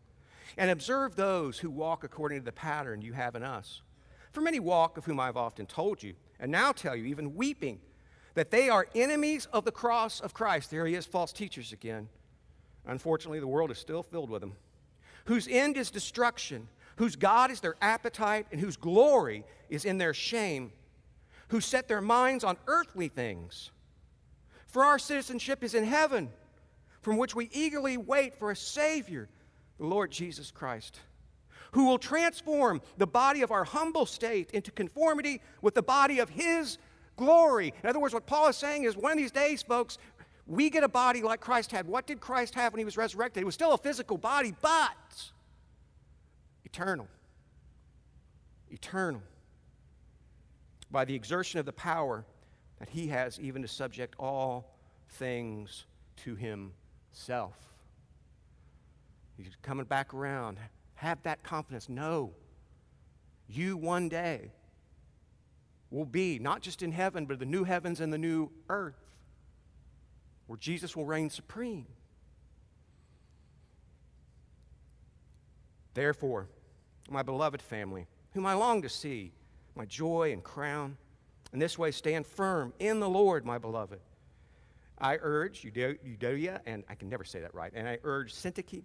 and 0.58 0.70
observe 0.70 1.16
those 1.16 1.58
who 1.58 1.70
walk 1.70 2.04
according 2.04 2.40
to 2.40 2.46
the 2.46 2.52
pattern 2.52 3.02
you 3.02 3.14
have 3.14 3.36
in 3.36 3.44
us. 3.44 3.82
For 4.36 4.42
many 4.42 4.60
walk, 4.60 4.98
of 4.98 5.06
whom 5.06 5.20
I 5.20 5.28
have 5.28 5.38
often 5.38 5.66
told 5.66 6.04
you, 6.04 6.14
and 6.42 6.52
now 6.52 6.74
tell 6.74 6.96
you, 6.96 7.06
even 7.06 7.36
weeping, 7.36 7.80
that 8.34 8.52
they 8.52 8.70
are 8.70 8.86
enemies 8.94 9.48
of 9.54 9.64
the 9.64 9.72
cross 9.72 10.20
of 10.20 10.34
Christ. 10.34 10.70
There 10.70 10.86
he 10.86 10.94
is, 10.94 11.06
false 11.06 11.32
teachers 11.32 11.72
again 11.72 12.10
Unfortunately, 12.86 13.40
the 13.40 13.48
world 13.48 13.72
is 13.72 13.78
still 13.78 14.04
filled 14.04 14.30
with 14.30 14.42
them. 14.42 14.58
Whose 15.26 15.48
end 15.48 15.78
is 15.78 15.90
destruction, 15.90 16.68
whose 16.98 17.16
God 17.16 17.50
is 17.50 17.62
their 17.62 17.76
appetite, 17.82 18.48
and 18.52 18.60
whose 18.60 18.78
glory 18.78 19.44
is 19.70 19.86
in 19.86 19.98
their 19.98 20.14
shame, 20.14 20.74
who 21.48 21.62
set 21.62 21.88
their 21.88 22.02
minds 22.02 22.44
on 22.44 22.58
earthly 22.68 23.08
things. 23.08 23.72
For 24.68 24.84
our 24.84 25.00
citizenship 25.00 25.64
is 25.64 25.74
in 25.74 25.86
heaven, 25.86 26.30
from 27.02 27.18
which 27.18 27.36
we 27.36 27.50
eagerly 27.54 27.98
wait 27.98 28.36
for 28.36 28.52
a 28.52 28.56
Savior, 28.56 29.30
the 29.78 29.86
Lord 29.86 30.12
Jesus 30.12 30.52
Christ, 30.52 31.00
who 31.76 31.84
will 31.84 32.00
transform 32.00 32.82
the 32.98 33.06
body 33.06 33.42
of 33.42 33.52
our 33.52 33.66
humble 33.66 34.06
state 34.06 34.50
into 34.52 34.72
conformity 34.72 35.42
with 35.62 35.74
the 35.74 35.84
body 35.84 36.20
of 36.20 36.30
His 36.30 36.78
glory. 37.18 37.74
In 37.84 37.90
other 37.90 38.00
words, 38.00 38.14
what 38.14 38.26
Paul 38.26 38.48
is 38.48 38.56
saying 38.56 38.86
is 38.86 38.96
one 38.96 39.12
of 39.12 39.18
these 39.18 39.34
days, 39.34 39.62
folks, 39.62 39.98
we 40.48 40.70
get 40.70 40.86
a 40.86 40.88
body 40.88 41.22
like 41.22 41.42
Christ 41.42 41.74
had. 41.74 41.86
What 41.86 42.08
did 42.08 42.22
Christ 42.22 42.56
have 42.56 42.72
when 42.72 42.80
he 42.80 42.86
was 42.86 42.96
resurrected? 42.96 43.42
It 43.42 43.46
was 43.46 43.56
still 43.56 43.74
a 43.74 43.78
physical 43.78 44.18
body, 44.18 44.56
but 44.62 45.32
eternal. 46.64 47.10
Eternal. 48.72 49.22
By 50.90 51.04
the 51.04 51.14
exertion 51.14 51.60
of 51.60 51.66
the 51.66 51.74
power 51.74 52.24
that 52.80 52.88
he 52.88 53.08
has 53.08 53.38
even 53.42 53.62
to 53.64 53.68
subject 53.68 54.16
all 54.18 54.78
things 55.10 55.84
to 56.24 56.36
himself. 56.36 57.58
He's 59.36 59.58
coming 59.62 59.86
back 59.86 60.14
around. 60.14 60.58
Have 60.96 61.22
that 61.24 61.44
confidence. 61.44 61.90
No. 61.90 62.34
You 63.48 63.78
one 63.78 64.10
day 64.10 64.52
will 65.92 66.06
be 66.06 66.40
not 66.40 66.62
just 66.62 66.82
in 66.82 66.92
heaven, 66.92 67.26
but 67.26 67.40
the 67.40 67.46
new 67.46 67.64
heavens 67.64 68.00
and 68.00 68.12
the 68.12 68.18
new 68.18 68.52
earth 68.70 68.96
where 70.48 70.58
Jesus 70.58 70.96
will 70.96 71.06
reign 71.06 71.30
supreme. 71.30 71.88
Therefore, 75.94 76.50
my 77.10 77.24
beloved 77.24 77.62
family, 77.62 78.08
whom 78.34 78.46
I 78.46 78.54
long 78.54 78.82
to 78.82 78.90
see, 78.90 79.32
my 79.76 79.86
joy 79.86 80.34
and 80.34 80.44
crown, 80.44 80.98
in 81.54 81.60
this 81.60 81.78
way 81.78 81.92
stand 81.92 82.26
firm 82.26 82.74
in 82.80 83.00
the 83.00 83.10
Lord, 83.10 83.46
my 83.46 83.58
beloved. 83.58 84.00
I 84.98 85.18
urge 85.22 85.64
Euodia, 85.64 86.60
and 86.66 86.84
I 86.90 86.96
can 86.96 87.10
never 87.10 87.24
say 87.24 87.40
that 87.42 87.54
right, 87.54 87.72
and 87.74 87.88
I 87.88 88.00
urge 88.04 88.34
Syntyche 88.34 88.84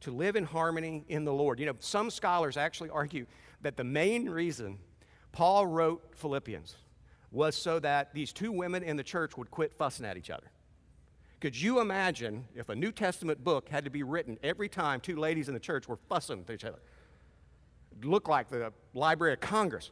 to 0.00 0.10
live 0.10 0.36
in 0.36 0.44
harmony 0.44 1.04
in 1.08 1.24
the 1.24 1.32
Lord. 1.32 1.60
You 1.60 1.66
know, 1.66 1.76
some 1.78 2.10
scholars 2.10 2.56
actually 2.56 2.90
argue 2.90 3.26
that 3.62 3.76
the 3.76 3.84
main 3.84 4.28
reason 4.28 4.78
Paul 5.32 5.66
wrote 5.66 6.14
Philippians 6.16 6.76
was 7.30 7.54
so 7.54 7.78
that 7.78 8.12
these 8.12 8.32
two 8.32 8.50
women 8.50 8.82
in 8.82 8.96
the 8.96 9.04
church 9.04 9.36
would 9.36 9.50
quit 9.50 9.72
fussing 9.74 10.04
at 10.04 10.16
each 10.16 10.30
other. 10.30 10.50
Could 11.40 11.60
you 11.60 11.80
imagine 11.80 12.46
if 12.54 12.68
a 12.68 12.74
New 12.74 12.92
Testament 12.92 13.42
book 13.42 13.68
had 13.68 13.84
to 13.84 13.90
be 13.90 14.02
written 14.02 14.38
every 14.42 14.68
time 14.68 15.00
two 15.00 15.16
ladies 15.16 15.48
in 15.48 15.54
the 15.54 15.60
church 15.60 15.88
were 15.88 15.98
fussing 16.08 16.38
with 16.38 16.50
each 16.50 16.64
other? 16.64 16.80
It 17.98 18.04
looked 18.04 18.28
like 18.28 18.48
the 18.48 18.72
Library 18.92 19.32
of 19.32 19.40
Congress. 19.40 19.90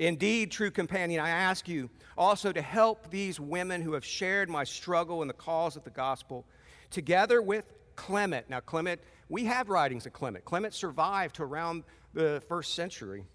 Indeed, 0.00 0.50
true 0.50 0.70
companion, 0.70 1.20
I 1.22 1.28
ask 1.28 1.68
you 1.68 1.90
also 2.16 2.52
to 2.52 2.62
help 2.62 3.10
these 3.10 3.38
women 3.38 3.82
who 3.82 3.92
have 3.92 4.04
shared 4.04 4.48
my 4.48 4.64
struggle 4.64 5.20
in 5.20 5.28
the 5.28 5.34
cause 5.34 5.76
of 5.76 5.84
the 5.84 5.90
gospel, 5.90 6.46
together 6.90 7.42
with 7.42 7.70
Clement. 7.96 8.48
Now, 8.48 8.60
Clement, 8.60 9.02
we 9.28 9.44
have 9.44 9.68
writings 9.68 10.06
of 10.06 10.14
Clement. 10.14 10.46
Clement 10.46 10.72
survived 10.72 11.36
to 11.36 11.42
around 11.42 11.84
the 12.14 12.42
first 12.48 12.74
century. 12.74 13.26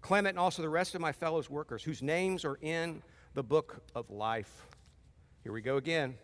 Clement 0.00 0.32
and 0.32 0.38
also 0.38 0.62
the 0.62 0.68
rest 0.70 0.94
of 0.94 1.02
my 1.02 1.12
fellows 1.12 1.50
workers 1.50 1.82
whose 1.82 2.00
names 2.00 2.46
are 2.46 2.58
in 2.62 3.02
the 3.34 3.42
book 3.42 3.82
of 3.94 4.08
life. 4.08 4.66
Here 5.42 5.52
we 5.52 5.60
go 5.60 5.76
again. 5.76 6.14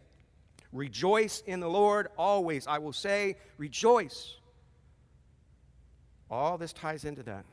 Rejoice 0.72 1.42
in 1.46 1.60
the 1.60 1.68
Lord 1.68 2.08
always. 2.16 2.66
I 2.66 2.78
will 2.78 2.94
say, 2.94 3.36
rejoice. 3.58 4.34
All 6.30 6.56
this 6.56 6.72
ties 6.72 7.04
into 7.04 7.22
that. 7.24 7.44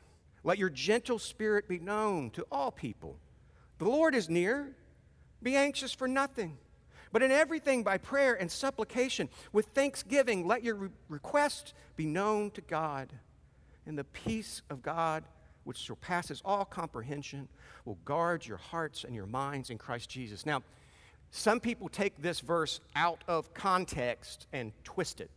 Let 0.43 0.57
your 0.57 0.69
gentle 0.69 1.19
spirit 1.19 1.67
be 1.67 1.79
known 1.79 2.31
to 2.31 2.45
all 2.51 2.71
people. 2.71 3.17
The 3.77 3.85
Lord 3.85 4.15
is 4.15 4.29
near. 4.29 4.75
Be 5.41 5.55
anxious 5.55 5.93
for 5.93 6.07
nothing. 6.07 6.57
But 7.11 7.23
in 7.23 7.31
everything, 7.31 7.83
by 7.83 7.97
prayer 7.97 8.35
and 8.35 8.51
supplication, 8.51 9.29
with 9.51 9.67
thanksgiving, 9.67 10.47
let 10.47 10.63
your 10.63 10.75
re- 10.75 10.89
requests 11.07 11.73
be 11.95 12.05
known 12.05 12.51
to 12.51 12.61
God. 12.61 13.11
And 13.85 13.97
the 13.97 14.03
peace 14.03 14.61
of 14.69 14.81
God 14.83 15.23
which 15.69 15.77
surpasses 15.77 16.41
all 16.43 16.65
comprehension, 16.65 17.47
will 17.85 17.99
guard 18.03 18.43
your 18.43 18.57
hearts 18.57 19.03
and 19.03 19.13
your 19.13 19.27
minds 19.27 19.69
in 19.69 19.77
Christ 19.77 20.09
Jesus. 20.09 20.43
Now, 20.43 20.63
some 21.29 21.59
people 21.59 21.89
take 21.89 22.19
this 22.19 22.39
verse 22.39 22.79
out 22.95 23.23
of 23.27 23.53
context 23.53 24.47
and 24.51 24.71
twist 24.83 25.21
it, 25.21 25.29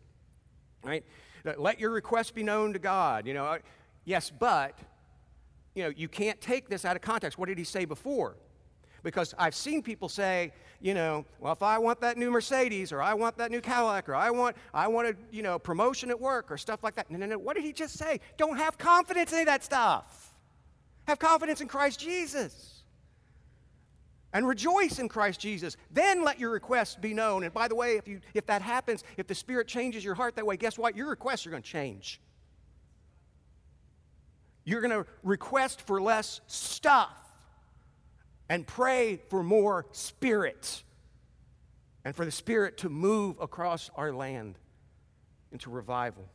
right? 0.83 1.05
Let 1.59 1.79
your 1.79 1.91
requests 1.91 2.31
be 2.31 2.43
known 2.43 2.73
to 2.73 2.79
God. 2.79 3.27
You 3.27 3.35
know, 3.35 3.59
yes, 4.07 4.31
but 4.31 4.79
you 5.75 5.85
know, 5.85 5.91
you 5.91 6.09
can't 6.09 6.41
take 6.41 6.69
this 6.69 6.85
out 6.85 6.97
of 6.97 7.03
context. 7.03 7.39
What 7.39 7.49
did 7.49 7.59
he 7.59 7.65
say 7.65 7.85
before? 7.85 8.37
Because 9.03 9.35
I've 9.39 9.55
seen 9.55 9.83
people 9.83 10.09
say, 10.09 10.53
you 10.81 10.95
know, 10.95 11.25
well, 11.41 11.53
if 11.53 11.63
I 11.63 11.79
want 11.79 12.01
that 12.03 12.17
new 12.17 12.31
Mercedes 12.31 12.93
or 12.93 13.03
I 13.03 13.15
want 13.15 13.37
that 13.39 13.51
new 13.51 13.61
Cadillac 13.61 14.09
or 14.09 14.15
I 14.15 14.31
want, 14.31 14.57
I 14.73 14.89
want 14.89 15.09
a, 15.09 15.17
you 15.31 15.43
know, 15.43 15.59
promotion 15.59 16.11
at 16.11 16.21
work 16.21 16.51
or 16.51 16.57
stuff 16.57 16.85
like 16.85 16.95
that. 16.97 17.11
No, 17.11 17.19
no, 17.19 17.27
no. 17.27 17.39
What 17.39 17.57
did 17.57 17.65
he 17.65 17.73
just 17.73 17.99
say? 17.99 18.21
Don't 18.37 18.57
have 18.57 18.79
confidence 18.79 19.33
in 19.33 19.45
that 19.47 19.65
stuff. 19.65 20.37
Have 21.09 21.19
confidence 21.19 21.61
in 21.61 21.69
Christ 21.69 21.99
Jesus. 21.99 22.83
And 24.33 24.47
rejoice 24.47 24.99
in 24.99 25.09
Christ 25.09 25.41
Jesus. 25.41 25.77
Then 25.91 26.25
let 26.25 26.39
your 26.39 26.51
requests 26.51 26.97
be 26.97 27.13
known. 27.13 27.45
And 27.45 27.53
by 27.53 27.69
the 27.69 27.75
way, 27.75 27.97
if, 27.97 28.09
you, 28.09 28.21
if 28.35 28.47
that 28.47 28.63
happens, 28.63 29.05
if 29.17 29.27
the 29.27 29.35
Spirit 29.35 29.69
changes 29.69 30.05
your 30.05 30.15
heart 30.15 30.37
that 30.37 30.47
way, 30.47 30.57
guess 30.57 30.79
what? 30.79 30.97
Your 30.97 31.09
requests 31.09 31.47
are 31.47 31.51
going 31.51 31.63
to 31.63 31.69
change. 31.69 32.21
You're 34.65 34.81
going 34.81 35.05
to 35.05 35.11
request 35.23 35.83
for 35.83 36.01
less 36.01 36.41
stuff 36.47 37.11
and 38.49 38.67
pray 38.67 39.21
for 39.29 39.43
more 39.43 39.87
spirit 39.93 40.83
and 42.05 42.15
for 42.15 42.25
the 42.25 42.31
Spirit 42.31 42.79
to 42.79 42.89
move 42.89 43.37
across 43.41 43.91
our 43.95 44.13
land 44.13 44.59
into 45.53 45.71
revival. 45.71 46.29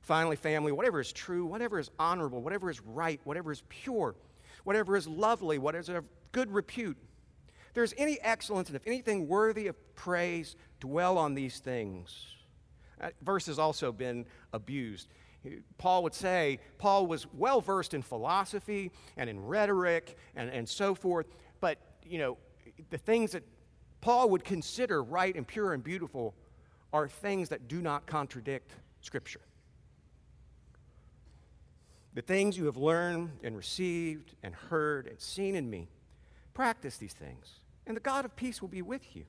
Finally, 0.00 0.36
family, 0.36 0.72
whatever 0.72 1.00
is 1.00 1.12
true, 1.12 1.44
whatever 1.44 1.78
is 1.78 1.90
honorable, 1.98 2.40
whatever 2.40 2.70
is 2.70 2.80
right, 2.80 3.20
whatever 3.24 3.52
is 3.52 3.62
pure, 3.68 4.14
whatever 4.64 4.96
is 4.96 5.06
lovely, 5.06 5.58
what 5.58 5.74
is 5.74 5.90
of 5.90 6.08
good 6.32 6.50
repute, 6.50 6.96
there's 7.74 7.92
any 7.98 8.18
excellence 8.22 8.68
and 8.68 8.76
if 8.76 8.86
anything 8.86 9.28
worthy 9.28 9.66
of 9.66 9.76
praise, 9.94 10.56
dwell 10.80 11.18
on 11.18 11.34
these 11.34 11.58
things. 11.58 12.37
That 13.00 13.14
verse 13.22 13.46
has 13.46 13.58
also 13.58 13.92
been 13.92 14.26
abused. 14.52 15.08
Paul 15.78 16.02
would 16.02 16.14
say, 16.14 16.58
Paul 16.78 17.06
was 17.06 17.26
well 17.32 17.60
versed 17.60 17.94
in 17.94 18.02
philosophy 18.02 18.90
and 19.16 19.30
in 19.30 19.40
rhetoric 19.40 20.16
and, 20.34 20.50
and 20.50 20.68
so 20.68 20.94
forth, 20.94 21.26
but, 21.60 21.78
you 22.04 22.18
know, 22.18 22.38
the 22.90 22.98
things 22.98 23.32
that 23.32 23.44
Paul 24.00 24.30
would 24.30 24.44
consider 24.44 25.02
right 25.02 25.34
and 25.34 25.46
pure 25.46 25.72
and 25.72 25.82
beautiful 25.82 26.34
are 26.92 27.08
things 27.08 27.48
that 27.50 27.68
do 27.68 27.80
not 27.80 28.06
contradict 28.06 28.72
Scripture. 29.00 29.40
The 32.14 32.22
things 32.22 32.58
you 32.58 32.66
have 32.66 32.76
learned 32.76 33.30
and 33.44 33.56
received 33.56 34.34
and 34.42 34.54
heard 34.54 35.06
and 35.06 35.20
seen 35.20 35.54
in 35.54 35.70
me, 35.70 35.88
practice 36.52 36.96
these 36.96 37.12
things, 37.12 37.60
and 37.86 37.96
the 37.96 38.00
God 38.00 38.24
of 38.24 38.34
peace 38.34 38.60
will 38.60 38.68
be 38.68 38.82
with 38.82 39.14
you. 39.14 39.24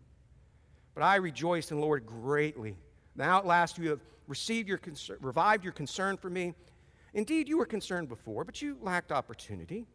But 0.95 1.03
I 1.03 1.17
rejoice 1.17 1.69
in 1.69 1.77
the 1.77 1.85
Lord 1.85 2.05
greatly. 2.05 2.75
Now 3.15 3.39
at 3.39 3.45
last 3.45 3.77
you 3.77 3.89
have 3.89 4.01
received 4.27 4.69
your 4.69 4.77
concern, 4.77 5.17
revived 5.21 5.63
your 5.63 5.73
concern 5.73 6.17
for 6.17 6.29
me. 6.29 6.53
Indeed, 7.13 7.49
you 7.49 7.57
were 7.57 7.65
concerned 7.65 8.07
before, 8.07 8.43
but 8.43 8.61
you 8.61 8.77
lacked 8.81 9.11
opportunity. 9.11 9.87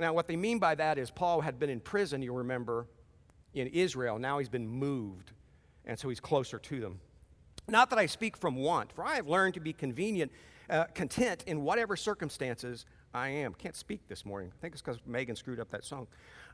Now, 0.00 0.12
what 0.12 0.26
they 0.26 0.36
mean 0.36 0.58
by 0.58 0.74
that 0.76 0.98
is 0.98 1.10
Paul 1.10 1.40
had 1.40 1.58
been 1.58 1.70
in 1.70 1.80
prison, 1.80 2.22
you 2.22 2.32
remember, 2.32 2.86
in 3.54 3.66
Israel. 3.68 4.18
Now 4.18 4.38
he's 4.38 4.48
been 4.48 4.68
moved, 4.68 5.32
and 5.84 5.98
so 5.98 6.08
he's 6.08 6.20
closer 6.20 6.58
to 6.58 6.80
them. 6.80 7.00
Not 7.68 7.90
that 7.90 7.98
I 7.98 8.06
speak 8.06 8.36
from 8.36 8.56
want, 8.56 8.92
for 8.92 9.04
I 9.04 9.16
have 9.16 9.28
learned 9.28 9.54
to 9.54 9.60
be 9.60 9.72
convenient, 9.72 10.32
uh, 10.70 10.84
content 10.94 11.44
in 11.46 11.62
whatever 11.62 11.96
circumstances 11.96 12.86
I 13.12 13.28
am. 13.28 13.54
Can't 13.54 13.76
speak 13.76 14.06
this 14.08 14.24
morning. 14.24 14.52
I 14.56 14.60
think 14.60 14.74
it's 14.74 14.82
because 14.82 15.00
Megan 15.06 15.36
screwed 15.36 15.60
up 15.60 15.70
that 15.70 15.84
song. 15.84 16.06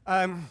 Um, 0.07 0.49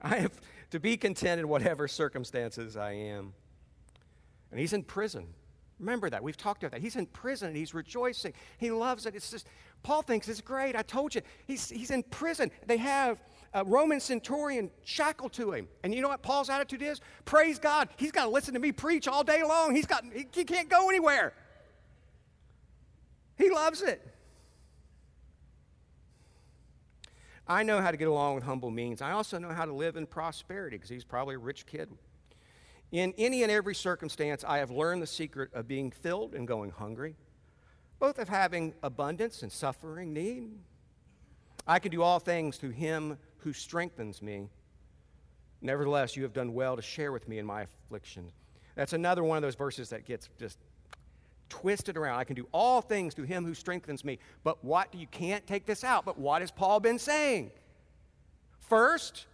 I 0.00 0.16
have 0.16 0.40
to 0.70 0.80
be 0.80 0.96
content 0.96 1.40
in 1.40 1.48
whatever 1.48 1.88
circumstances 1.88 2.76
I 2.76 2.92
am. 2.92 3.32
And 4.50 4.60
he's 4.60 4.72
in 4.72 4.82
prison. 4.82 5.26
Remember 5.78 6.10
that. 6.10 6.22
We've 6.22 6.36
talked 6.36 6.62
about 6.62 6.72
that. 6.72 6.80
He's 6.80 6.96
in 6.96 7.06
prison 7.06 7.48
and 7.48 7.56
he's 7.56 7.74
rejoicing. 7.74 8.32
He 8.58 8.70
loves 8.70 9.06
it. 9.06 9.14
It's 9.14 9.30
just, 9.30 9.46
Paul 9.82 10.02
thinks 10.02 10.28
it's 10.28 10.40
great. 10.40 10.74
I 10.74 10.82
told 10.82 11.14
you. 11.14 11.22
He's, 11.46 11.68
he's 11.68 11.90
in 11.90 12.02
prison. 12.04 12.50
They 12.66 12.78
have 12.78 13.22
a 13.54 13.64
Roman 13.64 14.00
centurion 14.00 14.70
shackled 14.84 15.32
to 15.34 15.52
him. 15.52 15.68
And 15.84 15.94
you 15.94 16.02
know 16.02 16.08
what 16.08 16.22
Paul's 16.22 16.50
attitude 16.50 16.82
is? 16.82 17.00
Praise 17.24 17.58
God. 17.58 17.88
He's 17.96 18.10
got 18.10 18.24
to 18.24 18.30
listen 18.30 18.54
to 18.54 18.60
me 18.60 18.72
preach 18.72 19.06
all 19.06 19.22
day 19.22 19.42
long. 19.42 19.74
He's 19.74 19.86
got, 19.86 20.04
he, 20.12 20.26
he 20.32 20.44
can't 20.44 20.68
go 20.68 20.88
anywhere. 20.88 21.32
He 23.36 23.50
loves 23.50 23.82
it. 23.82 24.04
I 27.48 27.62
know 27.62 27.80
how 27.80 27.90
to 27.90 27.96
get 27.96 28.08
along 28.08 28.34
with 28.34 28.44
humble 28.44 28.70
means. 28.70 29.00
I 29.00 29.12
also 29.12 29.38
know 29.38 29.48
how 29.48 29.64
to 29.64 29.72
live 29.72 29.96
in 29.96 30.06
prosperity 30.06 30.76
because 30.76 30.90
he's 30.90 31.04
probably 31.04 31.36
a 31.36 31.38
rich 31.38 31.64
kid. 31.64 31.88
In 32.92 33.14
any 33.16 33.42
and 33.42 33.50
every 33.50 33.74
circumstance, 33.74 34.44
I 34.46 34.58
have 34.58 34.70
learned 34.70 35.02
the 35.02 35.06
secret 35.06 35.52
of 35.54 35.66
being 35.66 35.90
filled 35.90 36.34
and 36.34 36.46
going 36.46 36.70
hungry, 36.70 37.16
both 37.98 38.18
of 38.18 38.28
having 38.28 38.74
abundance 38.82 39.42
and 39.42 39.50
suffering 39.50 40.12
need. 40.12 40.50
I 41.66 41.78
can 41.78 41.90
do 41.90 42.02
all 42.02 42.18
things 42.18 42.58
through 42.58 42.70
him 42.70 43.18
who 43.38 43.52
strengthens 43.52 44.20
me. 44.20 44.48
Nevertheless, 45.60 46.16
you 46.16 46.22
have 46.24 46.32
done 46.32 46.54
well 46.54 46.76
to 46.76 46.82
share 46.82 47.12
with 47.12 47.28
me 47.28 47.38
in 47.38 47.46
my 47.46 47.62
affliction. 47.62 48.30
That's 48.74 48.92
another 48.92 49.24
one 49.24 49.36
of 49.36 49.42
those 49.42 49.54
verses 49.54 49.88
that 49.88 50.04
gets 50.04 50.28
just 50.38 50.58
twist 51.48 51.88
it 51.88 51.96
around. 51.96 52.18
I 52.18 52.24
can 52.24 52.36
do 52.36 52.46
all 52.52 52.80
things 52.80 53.14
through 53.14 53.26
him 53.26 53.44
who 53.44 53.54
strengthens 53.54 54.04
me. 54.04 54.18
But 54.44 54.64
what, 54.64 54.92
do 54.92 54.98
you 54.98 55.06
can't 55.06 55.46
take 55.46 55.66
this 55.66 55.84
out, 55.84 56.04
but 56.04 56.18
what 56.18 56.42
has 56.42 56.50
Paul 56.50 56.80
been 56.80 56.98
saying? 56.98 57.50
First, 58.60 59.26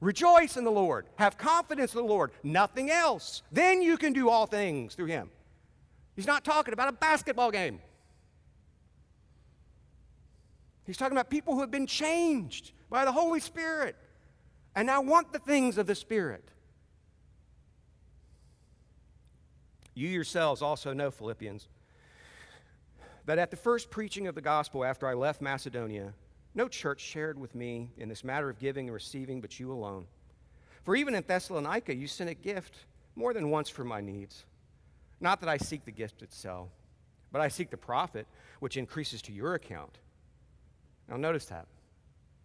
rejoice 0.00 0.56
in 0.56 0.64
the 0.64 0.70
Lord, 0.70 1.06
have 1.16 1.36
confidence 1.36 1.94
in 1.94 2.00
the 2.00 2.06
Lord, 2.06 2.32
nothing 2.42 2.90
else. 2.90 3.42
Then 3.52 3.82
you 3.82 3.96
can 3.96 4.12
do 4.12 4.28
all 4.28 4.46
things 4.46 4.94
through 4.94 5.06
him. 5.06 5.30
He's 6.14 6.26
not 6.26 6.44
talking 6.44 6.74
about 6.74 6.88
a 6.88 6.92
basketball 6.92 7.50
game. 7.50 7.80
He's 10.84 10.96
talking 10.96 11.16
about 11.16 11.30
people 11.30 11.54
who 11.54 11.60
have 11.60 11.70
been 11.70 11.86
changed 11.86 12.72
by 12.90 13.04
the 13.04 13.12
Holy 13.12 13.40
Spirit 13.40 13.96
and 14.74 14.86
now 14.86 15.00
want 15.00 15.32
the 15.32 15.38
things 15.38 15.78
of 15.78 15.86
the 15.86 15.94
Spirit. 15.94 16.51
You 19.94 20.08
yourselves 20.08 20.62
also 20.62 20.92
know, 20.92 21.10
Philippians, 21.10 21.68
that 23.26 23.38
at 23.38 23.50
the 23.50 23.56
first 23.56 23.90
preaching 23.90 24.26
of 24.26 24.34
the 24.34 24.40
gospel 24.40 24.84
after 24.84 25.06
I 25.06 25.14
left 25.14 25.40
Macedonia, 25.40 26.14
no 26.54 26.68
church 26.68 27.00
shared 27.00 27.38
with 27.38 27.54
me 27.54 27.90
in 27.98 28.08
this 28.08 28.24
matter 28.24 28.48
of 28.48 28.58
giving 28.58 28.86
and 28.86 28.94
receiving 28.94 29.40
but 29.40 29.58
you 29.60 29.72
alone. 29.72 30.06
For 30.82 30.96
even 30.96 31.14
in 31.14 31.24
Thessalonica, 31.26 31.94
you 31.94 32.06
sent 32.06 32.30
a 32.30 32.34
gift 32.34 32.78
more 33.14 33.32
than 33.32 33.50
once 33.50 33.68
for 33.68 33.84
my 33.84 34.00
needs. 34.00 34.44
Not 35.20 35.40
that 35.40 35.48
I 35.48 35.56
seek 35.56 35.84
the 35.84 35.92
gift 35.92 36.22
itself, 36.22 36.68
but 37.30 37.40
I 37.40 37.48
seek 37.48 37.70
the 37.70 37.76
profit 37.76 38.26
which 38.60 38.76
increases 38.76 39.22
to 39.22 39.32
your 39.32 39.54
account. 39.54 39.98
Now, 41.08 41.16
notice 41.16 41.46
that. 41.46 41.66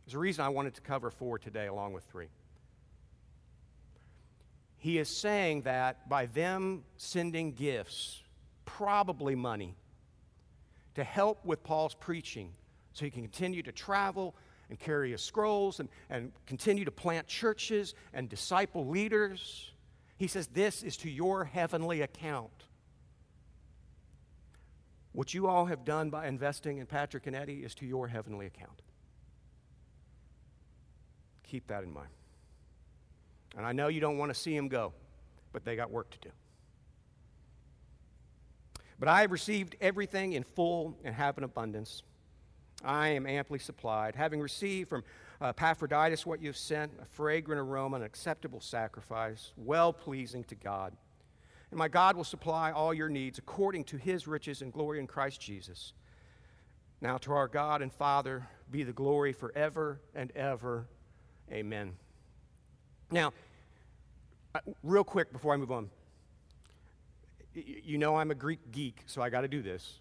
There's 0.05 0.15
a 0.15 0.19
reason 0.19 0.45
I 0.45 0.49
wanted 0.49 0.73
to 0.75 0.81
cover 0.81 1.09
four 1.09 1.39
today 1.39 1.67
along 1.67 1.93
with 1.93 2.03
three 2.05 2.27
he 4.77 4.97
is 4.97 5.09
saying 5.09 5.63
that 5.63 6.07
by 6.07 6.27
them 6.27 6.83
sending 6.97 7.53
gifts, 7.53 8.21
probably 8.65 9.35
money, 9.35 9.75
to 10.95 11.03
help 11.03 11.43
with 11.45 11.63
Paul's 11.63 11.95
preaching 11.95 12.53
so 12.93 13.05
he 13.05 13.11
can 13.11 13.21
continue 13.21 13.63
to 13.63 13.71
travel 13.71 14.35
and 14.69 14.79
carry 14.79 15.11
his 15.11 15.21
scrolls 15.21 15.79
and, 15.79 15.89
and 16.09 16.31
continue 16.45 16.85
to 16.85 16.91
plant 16.91 17.27
churches 17.27 17.95
and 18.13 18.29
disciple 18.29 18.87
leaders. 18.87 19.71
He 20.17 20.27
says, 20.27 20.47
This 20.47 20.83
is 20.83 20.97
to 20.97 21.09
your 21.09 21.45
heavenly 21.45 22.01
account. 22.01 22.51
What 25.13 25.33
you 25.33 25.47
all 25.47 25.65
have 25.65 25.83
done 25.85 26.09
by 26.09 26.27
investing 26.27 26.77
in 26.77 26.85
Patrick 26.85 27.25
and 27.25 27.35
Eddie 27.35 27.63
is 27.63 27.73
to 27.75 27.85
your 27.85 28.07
heavenly 28.07 28.45
account. 28.45 28.81
Keep 31.43 31.67
that 31.67 31.83
in 31.83 31.91
mind. 31.91 32.09
And 33.57 33.65
I 33.65 33.71
know 33.71 33.87
you 33.87 33.99
don't 33.99 34.19
want 34.19 34.33
to 34.33 34.39
see 34.39 34.55
them 34.55 34.67
go, 34.67 34.93
but 35.51 35.65
they 35.65 35.75
got 35.75 35.89
work 35.89 36.11
to 36.11 36.19
do. 36.19 36.29
But 38.99 39.09
I 39.09 39.21
have 39.21 39.31
received 39.31 39.75
everything 39.81 40.33
in 40.33 40.43
full 40.43 40.95
and 41.03 41.13
have 41.13 41.37
an 41.39 41.43
abundance. 41.43 42.03
I 42.83 43.09
am 43.09 43.25
amply 43.25 43.57
supplied, 43.57 44.15
having 44.15 44.39
received 44.39 44.89
from 44.89 45.03
uh, 45.41 45.47
Epaphroditus 45.47 46.25
what 46.25 46.39
you 46.39 46.47
have 46.47 46.57
sent, 46.57 46.91
a 47.01 47.05
fragrant 47.05 47.59
aroma, 47.59 47.97
an 47.97 48.03
acceptable 48.03 48.61
sacrifice, 48.61 49.51
well 49.57 49.91
pleasing 49.91 50.43
to 50.45 50.55
God. 50.55 50.93
And 51.71 51.77
my 51.77 51.87
God 51.87 52.15
will 52.15 52.23
supply 52.23 52.71
all 52.71 52.93
your 52.93 53.09
needs 53.09 53.39
according 53.39 53.85
to 53.85 53.97
his 53.97 54.27
riches 54.27 54.61
and 54.61 54.71
glory 54.71 54.99
in 54.99 55.07
Christ 55.07 55.41
Jesus. 55.41 55.93
Now 57.01 57.17
to 57.17 57.33
our 57.33 57.47
God 57.47 57.81
and 57.81 57.91
Father 57.91 58.47
be 58.71 58.83
the 58.83 58.93
glory 58.93 59.33
forever 59.33 59.99
and 60.15 60.31
ever. 60.35 60.87
Amen. 61.51 61.93
Now, 63.11 63.33
real 64.83 65.03
quick 65.03 65.31
before 65.31 65.53
I 65.53 65.57
move 65.57 65.71
on, 65.71 65.89
you 67.53 67.97
know 67.97 68.15
I'm 68.15 68.31
a 68.31 68.35
Greek 68.35 68.71
geek, 68.71 69.03
so 69.05 69.21
I 69.21 69.29
got 69.29 69.41
to 69.41 69.47
do 69.47 69.61
this. 69.61 69.99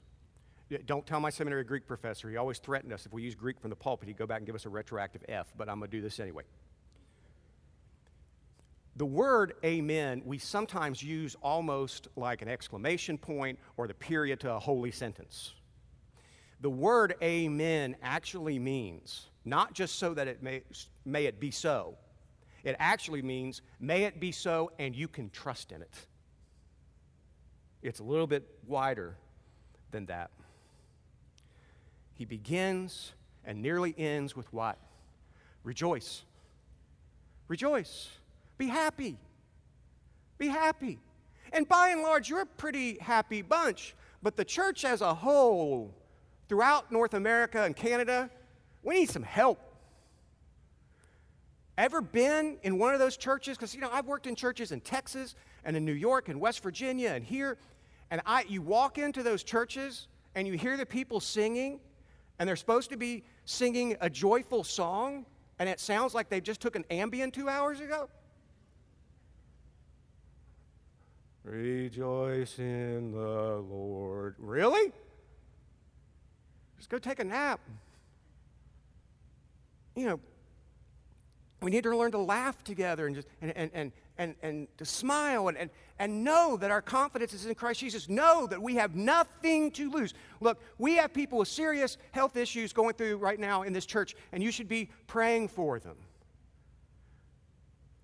Don't 0.87 1.07
tell 1.07 1.21
my 1.21 1.31
seminary 1.31 1.65
Greek 1.65 1.87
professor. 1.87 2.29
He 2.29 2.37
always 2.37 2.59
threatened 2.59 2.93
us 2.93 3.07
if 3.07 3.13
we 3.13 3.23
use 3.23 3.35
Greek 3.35 3.61
from 3.61 3.71
the 3.71 3.77
pulpit, 3.77 4.09
he'd 4.09 4.17
go 4.17 4.27
back 4.27 4.39
and 4.39 4.47
give 4.47 4.57
us 4.57 4.67
a 4.67 4.69
retroactive 4.69 5.23
F, 5.29 5.53
but 5.57 5.69
I'm 5.69 5.79
going 5.79 5.91
to 5.91 5.97
do 5.97 6.03
this 6.03 6.19
anyway. 6.19 6.43
The 8.97 9.07
word 9.07 9.55
amen, 9.63 10.23
we 10.25 10.39
sometimes 10.39 11.03
use 11.03 11.37
almost 11.43 12.09
like 12.17 12.41
an 12.41 12.49
exclamation 12.49 13.19
point 13.19 13.59
or 13.77 13.87
the 13.87 13.95
period 13.95 14.41
to 14.41 14.55
a 14.55 14.59
holy 14.59 14.91
sentence. 14.91 15.53
The 16.63 16.71
word 16.71 17.15
amen 17.23 17.97
actually 18.03 18.59
means 18.59 19.29
not 19.45 19.75
just 19.75 19.99
so 19.99 20.15
that 20.15 20.27
it 20.27 20.43
may, 20.43 20.63
may 21.05 21.27
it 21.27 21.39
be 21.39 21.51
so, 21.51 21.95
it 22.67 22.75
actually 22.81 23.23
means 23.23 23.63
may 23.79 24.03
it 24.03 24.19
be 24.19 24.33
so 24.33 24.73
and 24.81 24.95
you 24.97 25.07
can 25.07 25.31
trust 25.31 25.71
in 25.71 25.83
it. 25.83 25.95
It's 27.81 28.01
a 28.01 28.03
little 28.03 28.27
bit 28.27 28.45
wider 28.67 29.17
than 29.93 30.07
that. 30.07 30.33
He 32.15 32.25
begins 32.25 33.13
and 33.45 33.63
nearly 33.63 33.95
ends 33.97 34.35
with 34.35 34.53
what? 34.53 34.79
Rejoice. 35.63 36.25
Rejoice. 37.47 38.09
Be 38.59 38.67
happy. 38.67 39.17
Be 40.37 40.49
happy. 40.49 40.99
And 41.53 41.69
by 41.69 41.91
and 41.91 42.03
large, 42.03 42.29
you're 42.29 42.41
a 42.41 42.47
pretty 42.47 42.99
happy 42.99 43.43
bunch. 43.43 43.95
But 44.25 44.37
the 44.37 44.45
church 44.45 44.85
as 44.85 45.03
a 45.03 45.15
whole, 45.15 45.95
throughout 46.49 46.91
North 46.91 47.15
America 47.15 47.63
and 47.63 47.77
Canada, 47.77 48.29
we 48.83 48.97
need 48.97 49.11
some 49.11 49.23
help. 49.23 49.61
Ever 51.79 52.01
been 52.01 52.57
in 52.63 52.79
one 52.79 52.95
of 52.95 53.01
those 53.01 53.17
churches? 53.17 53.57
Because, 53.57 53.75
you 53.75 53.81
know, 53.81 53.91
I've 53.93 54.07
worked 54.07 54.27
in 54.27 54.35
churches 54.35 54.73
in 54.73 54.81
Texas 54.81 55.35
and 55.65 55.77
in 55.77 55.85
New 55.85 55.93
York 55.93 56.29
and 56.29 56.41
West 56.41 56.63
Virginia 56.63 57.11
and 57.11 57.25
here. 57.25 57.59
And 58.11 58.23
I, 58.25 58.45
you 58.49 58.63
walk 58.63 58.99
into 58.99 59.23
those 59.23 59.43
churches 59.43 60.09
and 60.35 60.47
you 60.47 60.55
hear 60.55 60.77
the 60.77 60.87
people 60.87 61.21
singing, 61.21 61.81
and 62.39 62.49
they're 62.49 62.57
supposed 62.57 62.91
to 62.91 62.97
be 62.97 63.25
singing 63.47 63.97
a 64.01 64.11
joyful 64.11 64.65
song, 64.65 65.25
and 65.59 65.69
it 65.69 65.81
sounds 65.81 66.15
like 66.15 66.29
they 66.29 66.41
just 66.41 66.61
took 66.61 66.77
an 66.77 66.85
Ambien 66.91 67.33
two 67.33 67.49
hours 67.49 67.81
ago. 67.81 68.09
Rejoice 71.43 72.59
in 72.59 73.13
the 73.13 73.65
Lord. 73.71 74.35
Really? 74.39 74.93
Just 76.77 76.91
go 76.91 76.99
take 76.99 77.21
a 77.21 77.25
nap. 77.25 77.61
You 79.95 80.07
know, 80.07 80.21
we 81.63 81.71
need 81.71 81.85
to 81.85 81.97
learn 81.97 82.13
to 82.13 82.19
laugh 82.19 82.63
together 82.65 83.07
and 83.07 83.17
just 83.17 83.29
and, 83.41 83.57
and, 83.57 83.71
and, 83.73 83.93
and, 84.19 84.35
and 84.43 84.69
to 84.79 84.85
smile 84.85 85.49
and, 85.49 85.57
and, 85.57 85.71
and 85.99 86.23
know 86.23 86.57
that 86.59 86.71
our 86.71 86.83
confidence 86.83 87.33
is 87.33 87.47
in 87.47 87.55
Christ 87.55 87.81
Jesus. 87.81 88.09
Know 88.09 88.47
that 88.47 88.61
we 88.61 88.75
have 88.75 88.95
nothing 88.95 89.71
to 89.73 89.91
lose. 89.91 90.13
Look, 90.41 90.61
we 90.79 90.97
have 90.97 91.13
people 91.15 91.39
with 91.39 91.49
serious 91.49 91.97
health 92.13 92.37
issues 92.37 92.73
going 92.73 92.95
through 92.95 93.17
right 93.17 93.41
now 93.41 93.63
in 93.63 93.73
this 93.73 93.87
church, 93.87 94.15
and 94.33 94.43
you 94.43 94.51
should 94.51 94.69
be 94.69 94.91
praying 95.07 95.49
for 95.49 95.79
them. 95.79 95.97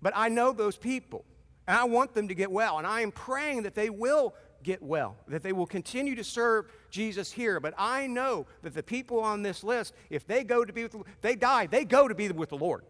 But 0.01 0.13
I 0.15 0.29
know 0.29 0.51
those 0.51 0.77
people. 0.77 1.25
And 1.67 1.77
I 1.77 1.85
want 1.85 2.13
them 2.13 2.27
to 2.27 2.35
get 2.35 2.51
well. 2.51 2.77
And 2.77 2.85
I 2.85 3.01
am 3.01 3.11
praying 3.11 3.63
that 3.63 3.75
they 3.75 3.89
will 3.89 4.35
get 4.63 4.81
well, 4.81 5.17
that 5.27 5.43
they 5.43 5.53
will 5.53 5.65
continue 5.65 6.15
to 6.15 6.23
serve 6.23 6.65
Jesus 6.89 7.31
here. 7.31 7.59
But 7.59 7.73
I 7.77 8.07
know 8.07 8.47
that 8.61 8.73
the 8.73 8.83
people 8.83 9.19
on 9.19 9.43
this 9.43 9.63
list, 9.63 9.93
if 10.09 10.25
they 10.25 10.43
go 10.43 10.65
to 10.65 10.73
be 10.73 10.83
with, 10.83 10.95
they 11.21 11.35
die, 11.35 11.67
they 11.67 11.85
go 11.85 12.07
to 12.07 12.15
be 12.15 12.29
with 12.29 12.49
the 12.49 12.57
Lord. 12.57 12.83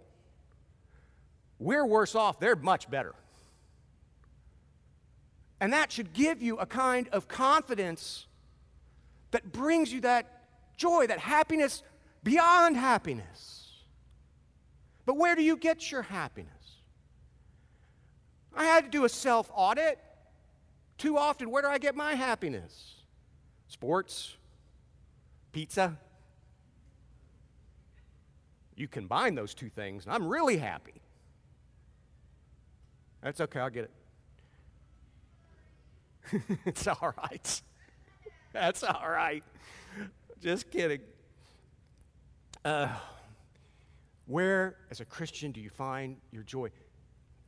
We're 1.63 1.85
worse 1.85 2.13
off, 2.13 2.41
they're 2.41 2.57
much 2.57 2.89
better. 2.89 3.15
And 5.61 5.71
that 5.71 5.93
should 5.93 6.11
give 6.11 6.41
you 6.41 6.57
a 6.57 6.65
kind 6.65 7.07
of 7.13 7.29
confidence 7.29 8.27
that 9.31 9.53
brings 9.53 9.91
you 9.93 10.01
that 10.01 10.43
joy, 10.75 11.07
that 11.07 11.19
happiness 11.19 11.81
beyond 12.21 12.75
happiness. 12.75 13.71
But 15.05 15.15
where 15.15 15.37
do 15.37 15.41
you 15.41 15.55
get 15.55 15.89
your 15.89 16.01
happiness? 16.01 16.51
I 18.53 18.65
had 18.65 18.83
to 18.83 18.89
do 18.89 19.05
a 19.05 19.09
self 19.09 19.49
audit. 19.55 19.99
Too 20.97 21.17
often, 21.17 21.49
where 21.49 21.61
do 21.61 21.69
I 21.69 21.77
get 21.77 21.95
my 21.95 22.13
happiness? 22.13 22.95
Sports, 23.69 24.35
pizza. 25.53 25.97
You 28.75 28.89
combine 28.89 29.35
those 29.35 29.53
two 29.53 29.69
things, 29.69 30.05
and 30.05 30.13
I'm 30.13 30.27
really 30.27 30.57
happy. 30.57 31.02
That's 33.23 33.39
okay, 33.39 33.59
I'll 33.61 33.69
get 33.69 33.89
it. 36.33 36.41
it's 36.65 36.87
all 36.87 37.13
right. 37.17 37.61
That's 38.53 38.83
all 38.83 39.09
right. 39.09 39.43
Just 40.41 40.69
kidding. 40.69 40.99
Uh, 42.65 42.89
where, 44.25 44.75
as 44.91 44.99
a 44.99 45.05
Christian, 45.05 45.51
do 45.51 45.61
you 45.61 45.69
find 45.69 46.17
your 46.31 46.43
joy? 46.43 46.69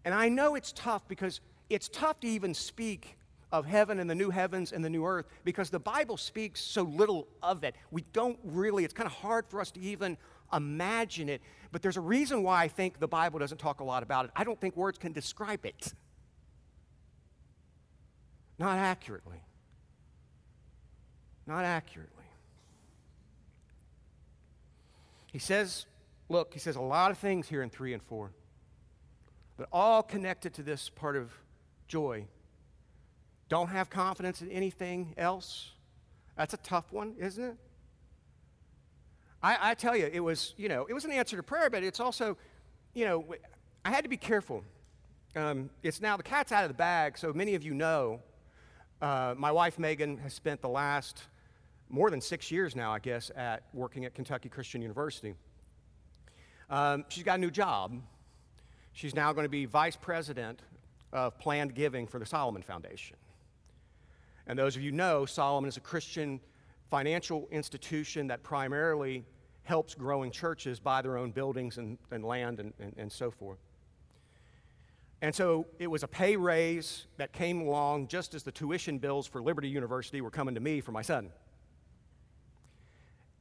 And 0.05 0.13
I 0.13 0.29
know 0.29 0.55
it's 0.55 0.71
tough 0.71 1.05
because 1.09 1.41
it's 1.69 1.89
tough 1.89 2.21
to 2.21 2.27
even 2.27 2.53
speak 2.53 3.17
of 3.51 3.65
heaven 3.65 3.99
and 3.99 4.09
the 4.09 4.15
new 4.15 4.29
heavens 4.29 4.71
and 4.71 4.83
the 4.83 4.89
new 4.89 5.05
earth 5.05 5.27
because 5.43 5.69
the 5.69 5.79
Bible 5.79 6.17
speaks 6.17 6.61
so 6.61 6.83
little 6.83 7.27
of 7.43 7.63
it. 7.63 7.75
We 7.91 8.03
don't 8.13 8.39
really, 8.43 8.85
it's 8.85 8.93
kind 8.93 9.07
of 9.07 9.13
hard 9.13 9.45
for 9.47 9.59
us 9.59 9.71
to 9.71 9.79
even 9.81 10.17
imagine 10.53 11.29
it. 11.29 11.41
But 11.71 11.81
there's 11.81 11.97
a 11.97 12.01
reason 12.01 12.43
why 12.43 12.63
I 12.63 12.67
think 12.67 12.99
the 12.99 13.07
Bible 13.07 13.39
doesn't 13.39 13.57
talk 13.57 13.79
a 13.79 13.83
lot 13.83 14.03
about 14.03 14.25
it. 14.25 14.31
I 14.35 14.43
don't 14.43 14.59
think 14.59 14.75
words 14.75 14.97
can 14.97 15.11
describe 15.11 15.65
it. 15.65 15.93
Not 18.57 18.77
accurately. 18.77 19.41
Not 21.45 21.65
accurately. 21.65 22.11
He 25.31 25.39
says, 25.39 25.85
look, 26.29 26.53
he 26.53 26.59
says 26.59 26.75
a 26.77 26.81
lot 26.81 27.11
of 27.11 27.17
things 27.17 27.49
here 27.49 27.61
in 27.61 27.69
3 27.69 27.93
and 27.93 28.01
4 28.01 28.31
but 29.57 29.67
all 29.71 30.03
connected 30.03 30.53
to 30.55 30.63
this 30.63 30.89
part 30.89 31.15
of 31.15 31.31
joy. 31.87 32.25
Don't 33.47 33.69
have 33.69 33.89
confidence 33.89 34.41
in 34.41 34.51
anything 34.51 35.13
else. 35.17 35.71
That's 36.35 36.53
a 36.53 36.57
tough 36.57 36.91
one, 36.91 37.15
isn't 37.17 37.43
it? 37.43 37.57
I, 39.45 39.71
I, 39.71 39.73
tell 39.75 39.95
you, 39.95 40.09
it 40.11 40.19
was, 40.19 40.53
you 40.57 40.69
know, 40.69 40.85
it 40.89 40.93
was 40.93 41.05
an 41.05 41.11
answer 41.11 41.37
to 41.37 41.43
prayer, 41.43 41.69
but 41.69 41.83
it's 41.83 41.99
also, 41.99 42.37
you 42.93 43.05
know, 43.05 43.25
I 43.83 43.91
had 43.91 44.03
to 44.03 44.09
be 44.09 44.17
careful. 44.17 44.63
Um, 45.35 45.69
it's 45.83 46.01
now 46.01 46.17
the 46.17 46.23
cat's 46.23 46.51
out 46.51 46.63
of 46.63 46.69
the 46.69 46.75
bag, 46.75 47.17
so 47.17 47.31
many 47.31 47.55
of 47.55 47.63
you 47.63 47.73
know. 47.73 48.21
Uh, 49.01 49.35
my 49.37 49.51
wife 49.51 49.77
Megan 49.77 50.17
has 50.17 50.33
spent 50.33 50.61
the 50.61 50.69
last 50.69 51.23
more 51.89 52.09
than 52.09 52.21
six 52.21 52.49
years 52.49 52.75
now, 52.75 52.91
I 52.91 52.99
guess, 52.99 53.29
at 53.35 53.63
working 53.73 54.05
at 54.05 54.15
Kentucky 54.15 54.49
Christian 54.49 54.81
University. 54.81 55.35
Um, 56.69 57.05
she's 57.09 57.23
got 57.23 57.37
a 57.37 57.41
new 57.41 57.51
job, 57.51 58.01
She's 58.95 59.13
now 59.13 59.33
going 59.33 59.43
to 59.43 59.49
be 59.49 59.65
vice 59.65 59.97
president 59.97 60.61
of 61.11 61.37
planned 61.37 61.75
giving 61.75 62.07
for 62.07 62.17
the 62.17 62.25
Solomon 62.25 62.61
Foundation. 62.61 63.17
And 64.47 64.57
those 64.57 64.77
of 64.77 64.81
you 64.81 64.93
know, 64.93 65.25
Solomon 65.25 65.67
is 65.67 65.75
a 65.75 65.81
Christian 65.81 66.39
financial 66.89 67.49
institution 67.51 68.27
that 68.27 68.41
primarily 68.41 69.25
helps 69.65 69.93
growing 69.93 70.31
churches 70.31 70.79
buy 70.79 71.01
their 71.01 71.17
own 71.17 71.31
buildings 71.31 71.77
and, 71.77 71.97
and 72.11 72.23
land 72.23 72.59
and, 72.59 72.73
and, 72.79 72.93
and 72.97 73.11
so 73.11 73.29
forth. 73.29 73.59
And 75.21 75.33
so 75.33 75.65
it 75.79 75.87
was 75.87 76.03
a 76.03 76.07
pay 76.07 76.35
raise 76.35 77.07
that 77.17 77.33
came 77.33 77.61
along 77.61 78.07
just 78.07 78.33
as 78.33 78.43
the 78.43 78.51
tuition 78.51 78.97
bills 78.97 79.27
for 79.27 79.41
Liberty 79.41 79.67
University 79.67 80.21
were 80.21 80.31
coming 80.31 80.55
to 80.55 80.61
me 80.61 80.81
for 80.81 80.91
my 80.91 81.01
son. 81.01 81.29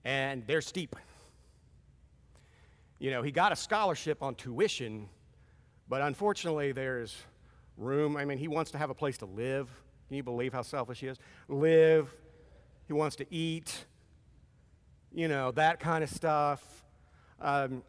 And 0.05 0.47
they're 0.47 0.61
steep. 0.61 0.97
You 2.99 3.11
know, 3.11 3.23
he 3.23 3.31
got 3.31 3.53
a 3.53 3.57
scholarship 3.57 4.23
on 4.23 4.35
tuition 4.35 5.09
but 5.89 6.03
unfortunately, 6.03 6.73
there's 6.73 7.17
room. 7.77 8.17
I 8.17 8.25
mean, 8.25 8.39
he 8.39 8.49
wants 8.49 8.71
to 8.73 8.79
have 8.79 8.91
a 8.91 8.95
place 8.95 9.19
to 9.19 9.27
live. 9.27 9.69
Can 10.09 10.17
you 10.17 10.23
believe 10.23 10.53
how 10.53 10.63
selfish 10.63 11.01
he 11.01 11.09
is? 11.09 11.19
Live. 11.49 12.13
He 12.87 12.93
wants 12.93 13.17
to 13.17 13.27
eat. 13.35 13.85
You 15.15 15.29
know, 15.29 15.53
that 15.53 15.79
kind 15.79 16.03
of 16.03 16.11
stuff. 16.11 16.85
Um, 17.41 17.83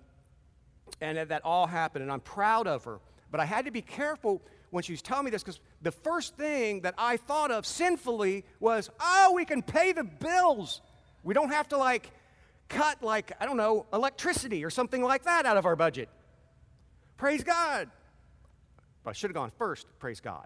and 1.01 1.17
that 1.17 1.41
all 1.43 1.67
happened, 1.67 2.03
and 2.03 2.11
I'm 2.11 2.19
proud 2.19 2.67
of 2.67 2.83
her. 2.83 2.99
But 3.31 3.39
I 3.39 3.45
had 3.45 3.65
to 3.65 3.71
be 3.71 3.81
careful 3.81 4.41
when 4.69 4.83
she 4.83 4.93
was 4.93 5.01
telling 5.01 5.25
me 5.25 5.31
this 5.31 5.43
because 5.43 5.59
the 5.81 5.91
first 5.91 6.35
thing 6.35 6.81
that 6.81 6.93
I 6.97 7.17
thought 7.17 7.51
of 7.51 7.65
sinfully 7.65 8.45
was, 8.59 8.89
oh, 8.99 9.33
we 9.35 9.43
can 9.45 9.61
pay 9.61 9.91
the 9.91 10.03
bills. 10.03 10.81
We 11.23 11.33
don't 11.33 11.49
have 11.49 11.67
to, 11.69 11.77
like, 11.77 12.11
cut, 12.69 13.01
like, 13.01 13.31
I 13.39 13.45
don't 13.45 13.57
know, 13.57 13.85
electricity 13.91 14.63
or 14.63 14.69
something 14.69 15.01
like 15.01 15.23
that 15.23 15.45
out 15.45 15.57
of 15.57 15.65
our 15.65 15.75
budget. 15.75 16.09
Praise 17.17 17.43
God. 17.43 17.89
But 19.03 19.11
I 19.11 19.13
should 19.13 19.29
have 19.31 19.35
gone 19.35 19.51
first, 19.57 19.87
praise 19.99 20.19
God. 20.19 20.45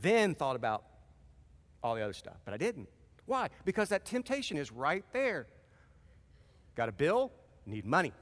Then 0.00 0.34
thought 0.34 0.56
about 0.56 0.84
all 1.82 1.94
the 1.94 2.02
other 2.02 2.12
stuff, 2.12 2.36
but 2.44 2.54
I 2.54 2.56
didn't. 2.56 2.88
Why? 3.26 3.48
Because 3.64 3.88
that 3.90 4.04
temptation 4.04 4.56
is 4.56 4.72
right 4.72 5.04
there. 5.12 5.46
Got 6.74 6.88
a 6.88 6.92
bill, 6.92 7.32
need 7.66 7.84
money. 7.84 8.12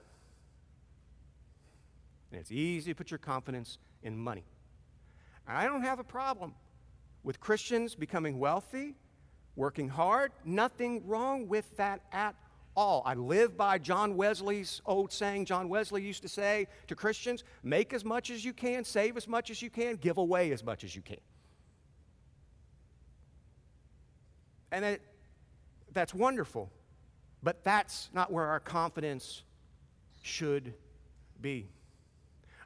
And 2.30 2.40
it's 2.40 2.52
easy 2.52 2.92
to 2.92 2.94
put 2.94 3.10
your 3.10 3.18
confidence 3.18 3.78
in 4.02 4.16
money. 4.16 4.44
I 5.46 5.64
don't 5.64 5.82
have 5.82 5.98
a 5.98 6.04
problem 6.04 6.54
with 7.22 7.40
Christians 7.40 7.94
becoming 7.94 8.38
wealthy, 8.38 8.94
working 9.56 9.88
hard. 9.88 10.32
Nothing 10.44 11.06
wrong 11.06 11.48
with 11.48 11.76
that 11.76 12.02
at 12.12 12.34
all. 12.76 13.02
I 13.04 13.14
live 13.14 13.56
by 13.56 13.78
John 13.78 14.16
Wesley's 14.16 14.80
old 14.86 15.12
saying. 15.12 15.46
John 15.46 15.68
Wesley 15.68 16.02
used 16.02 16.22
to 16.22 16.28
say 16.28 16.68
to 16.86 16.94
Christians 16.94 17.42
make 17.62 17.92
as 17.92 18.04
much 18.04 18.30
as 18.30 18.44
you 18.44 18.52
can, 18.52 18.84
save 18.84 19.16
as 19.16 19.26
much 19.26 19.50
as 19.50 19.60
you 19.60 19.70
can, 19.70 19.96
give 19.96 20.18
away 20.18 20.52
as 20.52 20.62
much 20.62 20.84
as 20.84 20.94
you 20.94 21.02
can. 21.02 21.18
And 24.72 24.84
that, 24.84 25.00
that's 25.92 26.14
wonderful, 26.14 26.70
but 27.42 27.64
that's 27.64 28.08
not 28.12 28.32
where 28.32 28.46
our 28.46 28.60
confidence 28.60 29.42
should 30.22 30.74
be. 31.40 31.68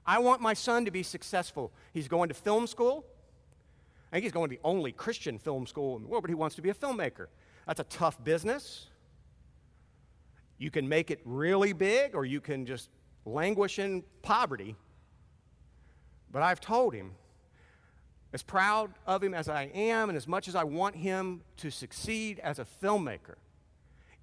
I 0.07 0.19
want 0.19 0.43
my 0.43 0.53
son 0.55 0.85
to 0.85 0.91
be 0.91 1.03
successful. 1.03 1.73
He's 1.93 2.09
going 2.09 2.29
to 2.29 2.35
film 2.35 2.67
school. 2.67 3.07
I 4.11 4.17
think 4.17 4.25
he's 4.25 4.33
going 4.33 4.51
to 4.51 4.57
the 4.57 4.61
only 4.63 4.93
Christian 4.93 5.39
film 5.39 5.67
school 5.67 5.97
in 5.97 6.03
the 6.03 6.09
world, 6.09 6.23
but 6.23 6.31
he 6.31 6.35
wants 6.35 6.57
to 6.57 6.63
be 6.63 6.71
a 6.71 6.75
filmmaker. 6.75 7.27
That's 7.67 7.81
a 7.81 7.85
tough 7.85 8.23
business. 8.23 8.89
You 10.59 10.71
can 10.71 10.89
make 10.89 11.11
it 11.11 11.21
really 11.25 11.73
big, 11.73 12.15
or 12.15 12.25
you 12.25 12.41
can 12.41 12.67
just 12.67 12.91
languish 13.25 13.79
in 13.79 14.05
poverty. 14.23 14.77
But 16.31 16.43
I've 16.43 16.61
told 16.61 16.95
him, 16.95 17.13
as 18.35 18.43
proud 18.43 18.91
of 19.07 19.23
him 19.23 19.33
as 19.33 19.49
I 19.49 19.71
am, 19.73 20.11
and 20.11 20.17
as 20.17 20.27
much 20.27 20.49
as 20.49 20.57
I 20.57 20.65
want 20.65 20.97
him 20.97 21.43
to 21.59 21.71
succeed 21.71 22.41
as 22.41 22.59
a 22.59 22.67
filmmaker, 22.83 23.37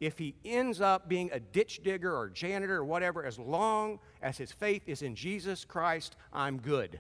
if 0.01 0.17
he 0.17 0.35
ends 0.43 0.81
up 0.81 1.07
being 1.07 1.29
a 1.31 1.39
ditch 1.39 1.81
digger 1.81 2.13
or 2.13 2.29
janitor 2.29 2.75
or 2.75 2.83
whatever, 2.83 3.23
as 3.23 3.39
long 3.39 3.99
as 4.21 4.37
his 4.37 4.51
faith 4.51 4.83
is 4.85 5.01
in 5.01 5.15
Jesus 5.15 5.63
Christ, 5.63 6.17
I'm 6.33 6.57
good. 6.57 6.99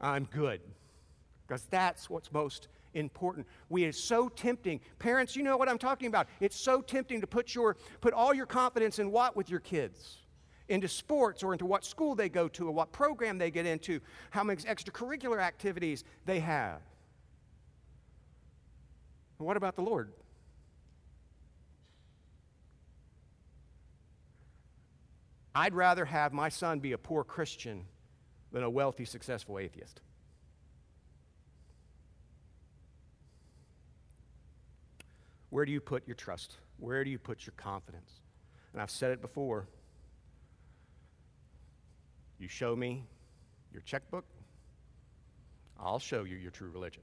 I'm 0.00 0.24
good. 0.24 0.62
Because 1.46 1.64
that's 1.64 2.08
what's 2.08 2.32
most 2.32 2.68
important. 2.94 3.46
We 3.68 3.84
are 3.84 3.92
so 3.92 4.30
tempting. 4.30 4.80
Parents, 4.98 5.36
you 5.36 5.42
know 5.42 5.58
what 5.58 5.68
I'm 5.68 5.76
talking 5.76 6.08
about. 6.08 6.26
It's 6.40 6.56
so 6.56 6.80
tempting 6.80 7.20
to 7.20 7.26
put 7.26 7.54
your 7.54 7.76
put 8.00 8.14
all 8.14 8.32
your 8.32 8.46
confidence 8.46 8.98
in 8.98 9.10
what 9.10 9.36
with 9.36 9.50
your 9.50 9.60
kids? 9.60 10.20
Into 10.68 10.88
sports 10.88 11.42
or 11.42 11.52
into 11.52 11.64
what 11.64 11.84
school 11.84 12.14
they 12.14 12.28
go 12.28 12.48
to 12.48 12.68
or 12.68 12.72
what 12.72 12.90
program 12.92 13.38
they 13.38 13.50
get 13.50 13.66
into, 13.66 14.00
how 14.30 14.42
many 14.42 14.60
extracurricular 14.62 15.40
activities 15.40 16.02
they 16.24 16.40
have. 16.40 16.80
What 19.38 19.56
about 19.56 19.76
the 19.76 19.82
Lord? 19.82 20.12
I'd 25.54 25.74
rather 25.74 26.04
have 26.04 26.32
my 26.32 26.48
son 26.48 26.80
be 26.80 26.92
a 26.92 26.98
poor 26.98 27.24
Christian 27.24 27.86
than 28.52 28.62
a 28.62 28.70
wealthy, 28.70 29.04
successful 29.04 29.58
atheist. 29.58 30.00
Where 35.50 35.64
do 35.64 35.72
you 35.72 35.80
put 35.80 36.06
your 36.06 36.14
trust? 36.14 36.56
Where 36.78 37.04
do 37.04 37.10
you 37.10 37.18
put 37.18 37.46
your 37.46 37.54
confidence? 37.56 38.20
And 38.72 38.82
I've 38.82 38.90
said 38.90 39.12
it 39.12 39.22
before. 39.22 39.66
You 42.38 42.48
show 42.48 42.76
me 42.76 43.04
your 43.72 43.82
checkbook, 43.82 44.24
I'll 45.78 45.98
show 45.98 46.24
you 46.24 46.36
your 46.36 46.50
true 46.50 46.70
religion. 46.70 47.02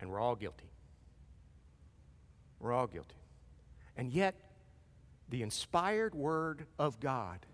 And 0.00 0.10
we're 0.10 0.20
all 0.20 0.34
guilty. 0.34 0.70
We're 2.58 2.72
all 2.72 2.86
guilty. 2.86 3.16
And 3.96 4.10
yet, 4.10 4.34
the 5.28 5.42
inspired 5.42 6.14
word 6.14 6.66
of 6.78 7.00
God, 7.00 7.46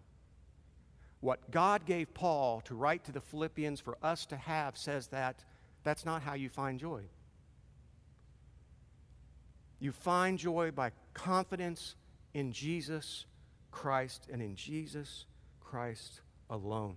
what 1.20 1.50
God 1.50 1.84
gave 1.84 2.14
Paul 2.14 2.61
to 2.62 2.74
write 2.74 3.04
to 3.04 3.12
the 3.12 3.20
Philippians 3.20 3.80
for 3.80 3.98
us 4.02 4.26
to 4.26 4.37
have, 4.37 4.76
says 4.76 5.08
that 5.08 5.44
that's 5.82 6.04
not 6.04 6.22
how 6.22 6.34
you 6.34 6.48
find 6.48 6.78
joy. 6.78 7.02
You 9.80 9.92
find 9.92 10.38
joy 10.38 10.70
by 10.70 10.92
confidence 11.14 11.94
in 12.34 12.52
Jesus 12.52 13.26
Christ 13.70 14.28
and 14.33 14.42
in 14.42 14.54
Jesus 14.54 15.26
Christ 15.61 16.20
alone. 16.50 16.96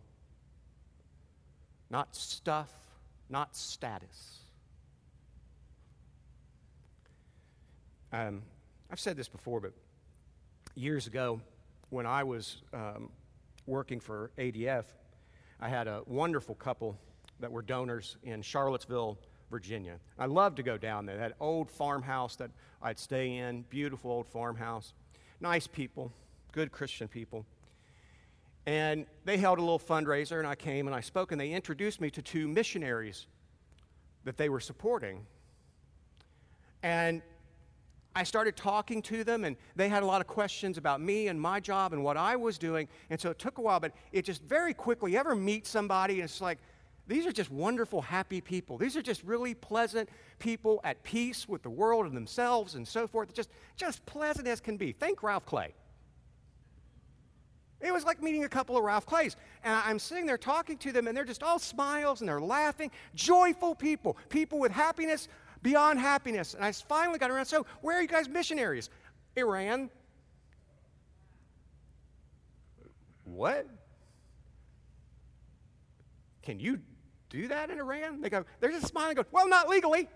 Not 1.90 2.16
stuff, 2.16 2.72
not 3.30 3.56
status. 3.56 4.40
Um, 8.14 8.42
I've 8.90 9.00
said 9.00 9.16
this 9.16 9.30
before, 9.30 9.60
but 9.60 9.74
years 10.76 11.08
ago, 11.08 11.42
when 11.90 12.06
I 12.06 12.24
was 12.24 12.62
um, 12.74 13.10
working 13.66 14.00
for 14.00 14.32
ADF, 14.38 14.86
I 15.60 15.70
had 15.70 15.88
a 15.88 16.02
wonderful 16.08 16.56
couple 16.56 16.98
that 17.40 17.52
were 17.52 17.62
donors 17.62 18.18
in 18.24 18.42
Charlottesville, 18.42 19.18
Virginia. 19.50 19.98
I 20.18 20.26
loved 20.26 20.58
to 20.58 20.64
go 20.64 20.78
down 20.78 21.06
there. 21.06 21.18
That 21.18 21.36
old 21.40 21.70
farmhouse 21.70 22.36
that 22.38 22.52
I'd 22.82 23.00
stay 23.00 23.38
in, 23.38 23.64
beautiful 23.64 24.12
old 24.12 24.28
farmhouse. 24.28 24.94
Nice 25.40 25.68
people, 25.68 26.12
good 26.52 26.72
Christian 26.72 27.08
people. 27.08 27.46
And 28.66 29.06
they 29.26 29.38
held 29.38 29.58
a 29.58 29.62
little 29.62 29.80
fundraiser, 29.80 30.38
and 30.38 30.48
I 30.48 30.56
came 30.56 30.88
and 30.88 30.96
I 30.96 31.02
spoke, 31.02 31.32
and 31.32 31.42
they 31.42 31.52
introduced 31.52 32.00
me 32.00 32.10
to 32.12 32.22
two 32.22 32.48
missionaries 32.48 33.28
that 34.24 34.38
they 34.38 34.50
were 34.50 34.60
supporting. 34.60 35.26
And 36.84 37.22
I 38.16 38.24
started 38.24 38.56
talking 38.56 39.02
to 39.04 39.24
them, 39.24 39.46
and 39.46 39.56
they 39.76 39.90
had 39.90 40.04
a 40.04 40.06
lot 40.06 40.22
of 40.22 40.28
questions 40.28 40.78
about 40.78 41.02
me 41.02 41.28
and 41.28 41.40
my 41.40 41.60
job 41.60 41.94
and 41.94 42.04
what 42.04 42.18
I 42.18 42.36
was 42.36 42.58
doing. 42.58 42.88
And 43.10 43.20
so 43.20 43.30
it 43.30 43.40
took 43.40 43.58
a 43.58 43.62
while, 43.62 43.80
but 43.80 43.94
it 44.12 44.26
just 44.26 44.44
very 44.44 44.74
quickly, 44.74 45.14
you 45.14 45.18
ever 45.18 45.36
meet 45.36 45.66
somebody 45.66 46.16
and 46.16 46.24
it's 46.24 46.42
like, 46.42 46.60
these 47.08 47.26
are 47.26 47.32
just 47.32 47.50
wonderful, 47.52 48.02
happy 48.02 48.42
people. 48.42 48.78
These 48.78 48.96
are 48.96 49.02
just 49.02 49.24
really 49.24 49.54
pleasant 49.54 50.08
people 50.40 50.80
at 50.84 51.02
peace 51.04 51.48
with 51.48 51.64
the 51.64 51.70
world 51.70 52.06
and 52.06 52.16
themselves 52.16 52.76
and 52.76 52.88
so 52.88 53.08
forth. 53.08 53.34
Just, 53.34 53.50
just 53.76 54.06
pleasant 54.06 54.48
as 54.48 54.62
can 54.62 54.78
be. 54.78 54.92
Think 54.92 55.24
Ralph 55.24 55.46
Clay. 55.46 55.74
It 57.82 57.92
was 57.92 58.06
like 58.06 58.22
meeting 58.22 58.44
a 58.44 58.50
couple 58.50 58.78
of 58.78 58.84
Ralph 58.84 59.06
Clays. 59.06 59.36
And 59.64 59.74
I'm 59.74 60.00
sitting 60.00 60.26
there 60.26 60.38
talking 60.38 60.78
to 60.78 60.92
them, 60.92 61.08
and 61.08 61.18
they're 61.18 61.26
just 61.26 61.44
all 61.44 61.60
smiles 61.60 62.22
and 62.22 62.30
they're 62.30 62.42
laughing. 62.42 62.92
Joyful 63.16 63.76
people, 63.76 64.18
people 64.30 64.60
with 64.60 64.72
happiness 64.72 65.28
beyond 65.64 66.00
happiness. 66.00 66.54
And 66.54 66.64
I 66.64 66.72
finally 66.72 67.20
got 67.20 67.32
around, 67.32 67.46
so 67.46 67.66
where 67.82 67.98
are 67.98 68.02
you 68.02 68.08
guys 68.08 68.30
missionaries? 68.30 68.90
Iran. 69.36 69.90
What? 73.24 73.68
Can 76.44 76.60
you 76.60 76.80
do 77.30 77.48
that 77.48 77.70
in 77.70 77.80
Iran? 77.80 78.22
They 78.22 78.30
go, 78.30 78.46
they're 78.60 78.72
just 78.72 78.88
smiling 78.88 79.16
go, 79.16 79.26
well, 79.32 79.48
not 79.48 79.70
legally. 79.70 80.10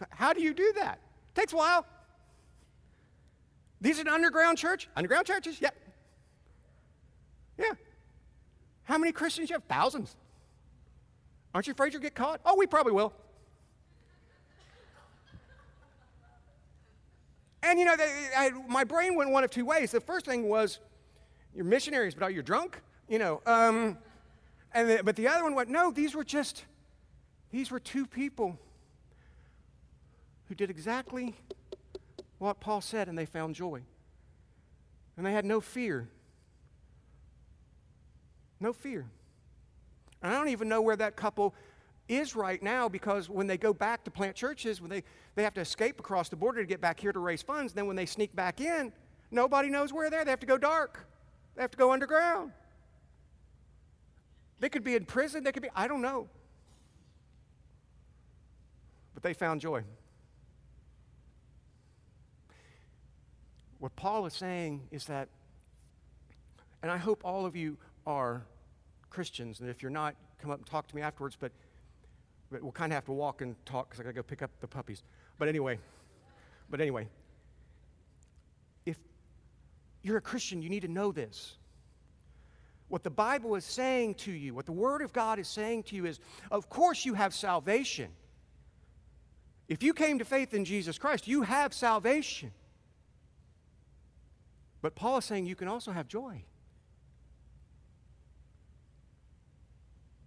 How 0.10 0.32
do 0.32 0.42
you 0.42 0.54
do 0.54 0.72
that? 0.76 1.00
Takes 1.34 1.52
a 1.52 1.56
while. 1.56 1.86
These 3.84 4.00
are 4.00 4.08
underground 4.08 4.56
church? 4.56 4.88
Underground 4.96 5.26
churches? 5.26 5.60
Yep. 5.60 5.76
Yeah. 7.58 7.66
How 8.84 8.96
many 8.96 9.12
Christians 9.12 9.50
you 9.50 9.56
have? 9.56 9.64
Thousands. 9.64 10.16
Aren't 11.54 11.66
you 11.66 11.74
afraid 11.74 11.92
you'll 11.92 12.00
get 12.00 12.14
caught? 12.14 12.40
Oh, 12.46 12.56
we 12.56 12.66
probably 12.66 12.92
will. 12.92 13.12
And 17.62 17.78
you 17.78 17.84
know, 17.84 17.94
they, 17.94 18.10
I, 18.34 18.52
my 18.68 18.84
brain 18.84 19.16
went 19.16 19.28
one 19.30 19.44
of 19.44 19.50
two 19.50 19.66
ways. 19.66 19.90
The 19.90 20.00
first 20.00 20.24
thing 20.24 20.48
was, 20.48 20.80
you're 21.54 21.66
missionaries, 21.66 22.14
but 22.14 22.22
are 22.22 22.30
you 22.30 22.40
drunk? 22.40 22.80
You 23.06 23.18
know, 23.18 23.42
um, 23.44 23.98
and 24.72 24.88
the, 24.88 25.02
but 25.04 25.14
the 25.14 25.28
other 25.28 25.42
one 25.42 25.54
went, 25.54 25.68
no, 25.68 25.90
these 25.90 26.14
were 26.14 26.24
just, 26.24 26.64
these 27.50 27.70
were 27.70 27.80
two 27.80 28.06
people 28.06 28.58
who 30.48 30.54
did 30.54 30.70
exactly 30.70 31.34
what 32.44 32.60
Paul 32.60 32.80
said, 32.80 33.08
and 33.08 33.16
they 33.16 33.26
found 33.26 33.54
joy. 33.54 33.82
And 35.16 35.24
they 35.24 35.32
had 35.32 35.44
no 35.44 35.60
fear. 35.60 36.08
No 38.60 38.72
fear. 38.72 39.06
And 40.22 40.32
I 40.32 40.36
don't 40.36 40.48
even 40.48 40.68
know 40.68 40.82
where 40.82 40.96
that 40.96 41.16
couple 41.16 41.54
is 42.08 42.36
right 42.36 42.62
now 42.62 42.88
because 42.88 43.30
when 43.30 43.46
they 43.46 43.56
go 43.56 43.72
back 43.72 44.04
to 44.04 44.10
plant 44.10 44.36
churches, 44.36 44.80
when 44.80 44.90
they, 44.90 45.02
they 45.34 45.42
have 45.42 45.54
to 45.54 45.60
escape 45.60 45.98
across 45.98 46.28
the 46.28 46.36
border 46.36 46.60
to 46.60 46.66
get 46.66 46.80
back 46.80 47.00
here 47.00 47.12
to 47.12 47.18
raise 47.18 47.42
funds, 47.42 47.72
then 47.72 47.86
when 47.86 47.96
they 47.96 48.06
sneak 48.06 48.34
back 48.34 48.60
in, 48.60 48.92
nobody 49.30 49.68
knows 49.68 49.92
where 49.92 50.10
they're. 50.10 50.24
They 50.24 50.30
have 50.30 50.40
to 50.40 50.46
go 50.46 50.58
dark, 50.58 51.06
they 51.56 51.62
have 51.62 51.70
to 51.70 51.78
go 51.78 51.92
underground. 51.92 52.52
They 54.60 54.68
could 54.68 54.84
be 54.84 54.94
in 54.94 55.04
prison, 55.04 55.44
they 55.44 55.52
could 55.52 55.62
be, 55.62 55.70
I 55.74 55.88
don't 55.88 56.02
know. 56.02 56.28
But 59.14 59.22
they 59.22 59.34
found 59.34 59.60
joy. 59.60 59.84
What 63.84 63.94
Paul 63.96 64.24
is 64.24 64.32
saying 64.32 64.80
is 64.90 65.04
that, 65.08 65.28
and 66.82 66.90
I 66.90 66.96
hope 66.96 67.20
all 67.22 67.44
of 67.44 67.54
you 67.54 67.76
are 68.06 68.46
Christians. 69.10 69.60
And 69.60 69.68
if 69.68 69.82
you're 69.82 69.90
not, 69.90 70.14
come 70.38 70.50
up 70.50 70.56
and 70.56 70.66
talk 70.66 70.86
to 70.88 70.96
me 70.96 71.02
afterwards. 71.02 71.36
But, 71.38 71.52
but 72.50 72.62
we'll 72.62 72.72
kind 72.72 72.92
of 72.92 72.94
have 72.94 73.04
to 73.04 73.12
walk 73.12 73.42
and 73.42 73.54
talk 73.66 73.90
because 73.90 74.00
I 74.00 74.04
got 74.04 74.08
to 74.08 74.14
go 74.14 74.22
pick 74.22 74.40
up 74.40 74.50
the 74.62 74.66
puppies. 74.66 75.02
But 75.38 75.48
anyway, 75.48 75.78
but 76.70 76.80
anyway, 76.80 77.08
if 78.86 78.96
you're 80.02 80.16
a 80.16 80.22
Christian, 80.22 80.62
you 80.62 80.70
need 80.70 80.80
to 80.80 80.88
know 80.88 81.12
this. 81.12 81.58
What 82.88 83.02
the 83.02 83.10
Bible 83.10 83.54
is 83.54 83.66
saying 83.66 84.14
to 84.14 84.32
you, 84.32 84.54
what 84.54 84.64
the 84.64 84.72
Word 84.72 85.02
of 85.02 85.12
God 85.12 85.38
is 85.38 85.46
saying 85.46 85.82
to 85.82 85.96
you 85.96 86.06
is, 86.06 86.20
of 86.50 86.70
course, 86.70 87.04
you 87.04 87.12
have 87.12 87.34
salvation. 87.34 88.08
If 89.68 89.82
you 89.82 89.92
came 89.92 90.20
to 90.20 90.24
faith 90.24 90.54
in 90.54 90.64
Jesus 90.64 90.96
Christ, 90.96 91.28
you 91.28 91.42
have 91.42 91.74
salvation. 91.74 92.50
But 94.84 94.94
Paul 94.94 95.16
is 95.16 95.24
saying 95.24 95.46
you 95.46 95.56
can 95.56 95.66
also 95.66 95.92
have 95.92 96.08
joy. 96.08 96.42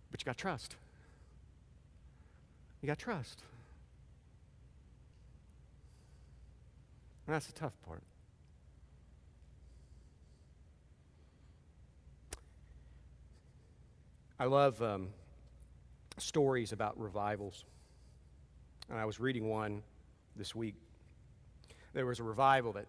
But 0.09 0.19
you 0.19 0.25
got 0.25 0.35
trust. 0.35 0.75
You 2.81 2.87
got 2.87 2.97
trust. 2.97 3.43
And 7.27 7.35
that's 7.35 7.45
the 7.45 7.53
tough 7.53 7.75
part. 7.85 8.01
I 14.39 14.45
love 14.45 14.81
um, 14.81 15.09
stories 16.17 16.71
about 16.71 16.99
revivals. 16.99 17.63
And 18.89 18.97
I 18.97 19.05
was 19.05 19.19
reading 19.19 19.47
one 19.49 19.83
this 20.35 20.55
week. 20.55 20.73
There 21.93 22.07
was 22.07 22.19
a 22.19 22.23
revival 22.23 22.73
that 22.73 22.87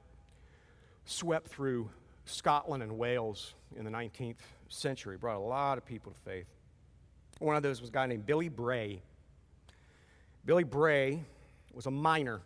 swept 1.09 1.49
through 1.49 1.89
Scotland 2.27 2.83
and 2.83 2.99
Wales 2.99 3.55
in 3.77 3.85
the 3.85 3.91
19th 3.91 4.37
century, 4.69 5.17
brought 5.17 5.37
a 5.37 5.41
lot 5.41 5.79
of 5.79 5.87
people 5.87 6.13
to 6.13 6.19
faith. 6.19 6.47
One 7.39 7.57
of 7.57 7.63
those 7.63 7.81
was 7.81 7.89
a 7.89 7.93
guy 7.93 8.07
named 8.07 8.27
Billy 8.27 8.51
Bray. 8.51 9.01
Billy 10.45 10.65
Bray 10.65 11.25
was 11.73 11.87
a 11.87 11.91
miner, 11.91 12.43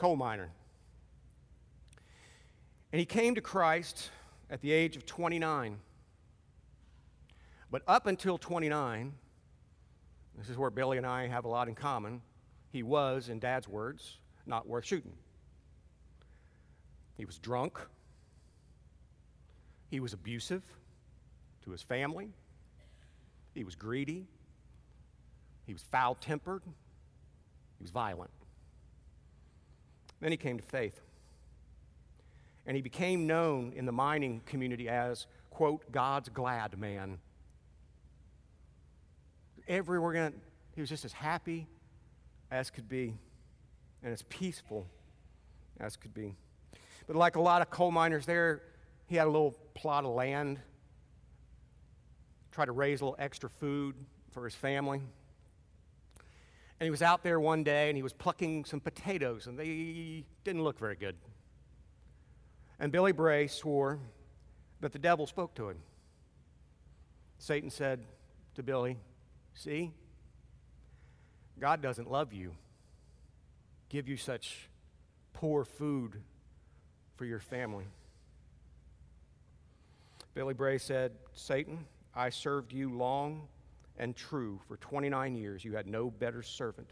coal 0.00 0.16
miner. 0.16 0.50
And 2.92 2.98
he 2.98 3.06
came 3.06 3.36
to 3.36 3.40
Christ 3.40 4.10
at 4.50 4.60
the 4.60 4.72
age 4.72 4.96
of 4.96 5.06
29. 5.06 5.78
But 7.70 7.82
up 7.86 8.06
until 8.06 8.36
29, 8.36 9.12
this 10.36 10.48
is 10.48 10.56
where 10.56 10.70
Billy 10.70 10.96
and 10.96 11.06
I 11.06 11.28
have 11.28 11.44
a 11.44 11.48
lot 11.48 11.68
in 11.68 11.76
common. 11.76 12.20
He 12.70 12.82
was, 12.82 13.28
in 13.28 13.38
Dad's 13.38 13.68
words, 13.68 14.18
not 14.44 14.66
worth 14.66 14.86
shooting. 14.86 15.12
He 17.18 17.24
was 17.24 17.38
drunk. 17.38 17.78
He 19.90 20.00
was 20.00 20.12
abusive 20.12 20.62
to 21.64 21.70
his 21.72 21.82
family. 21.82 22.30
He 23.54 23.64
was 23.64 23.74
greedy. 23.74 24.26
He 25.66 25.72
was 25.72 25.82
foul 25.82 26.14
tempered. 26.14 26.62
He 26.64 27.82
was 27.82 27.90
violent. 27.90 28.30
Then 30.20 30.30
he 30.30 30.36
came 30.36 30.58
to 30.58 30.64
faith. 30.64 31.00
And 32.66 32.76
he 32.76 32.82
became 32.82 33.26
known 33.26 33.72
in 33.74 33.84
the 33.84 33.92
mining 33.92 34.42
community 34.46 34.88
as, 34.88 35.26
quote, 35.50 35.90
God's 35.90 36.28
glad 36.28 36.78
man. 36.78 37.18
Everywhere 39.66 40.32
he 40.74 40.80
was 40.80 40.88
just 40.88 41.04
as 41.04 41.12
happy 41.12 41.66
as 42.50 42.70
could 42.70 42.88
be 42.88 43.18
and 44.02 44.12
as 44.12 44.22
peaceful 44.22 44.86
as 45.80 45.96
could 45.96 46.14
be. 46.14 46.36
But 47.08 47.16
like 47.16 47.36
a 47.36 47.40
lot 47.40 47.62
of 47.62 47.70
coal 47.70 47.90
miners 47.90 48.26
there, 48.26 48.62
he 49.06 49.16
had 49.16 49.26
a 49.26 49.30
little 49.30 49.56
plot 49.74 50.04
of 50.04 50.10
land, 50.10 50.60
tried 52.52 52.66
to 52.66 52.72
raise 52.72 53.00
a 53.00 53.06
little 53.06 53.16
extra 53.18 53.48
food 53.48 53.96
for 54.30 54.44
his 54.44 54.54
family. 54.54 55.00
And 56.78 56.86
he 56.86 56.90
was 56.90 57.00
out 57.00 57.24
there 57.24 57.40
one 57.40 57.64
day 57.64 57.88
and 57.88 57.96
he 57.96 58.02
was 58.02 58.12
plucking 58.12 58.66
some 58.66 58.78
potatoes, 58.78 59.46
and 59.46 59.58
they 59.58 60.24
didn't 60.44 60.62
look 60.62 60.78
very 60.78 60.96
good. 60.96 61.16
And 62.78 62.92
Billy 62.92 63.12
Bray 63.12 63.46
swore 63.46 63.98
that 64.80 64.92
the 64.92 64.98
devil 64.98 65.26
spoke 65.26 65.54
to 65.54 65.70
him. 65.70 65.78
Satan 67.38 67.70
said 67.70 68.04
to 68.54 68.62
Billy, 68.62 68.98
See, 69.54 69.92
God 71.58 71.80
doesn't 71.80 72.10
love 72.10 72.34
you, 72.34 72.52
give 73.88 74.08
you 74.08 74.18
such 74.18 74.68
poor 75.32 75.64
food 75.64 76.20
for 77.18 77.24
your 77.24 77.40
family. 77.40 77.84
Billy 80.34 80.54
Bray 80.54 80.78
said, 80.78 81.12
Satan, 81.34 81.84
I 82.14 82.30
served 82.30 82.72
you 82.72 82.96
long 82.96 83.48
and 83.98 84.14
true 84.14 84.60
for 84.68 84.76
29 84.76 85.34
years. 85.34 85.64
You 85.64 85.74
had 85.74 85.88
no 85.88 86.10
better 86.10 86.42
servant 86.42 86.90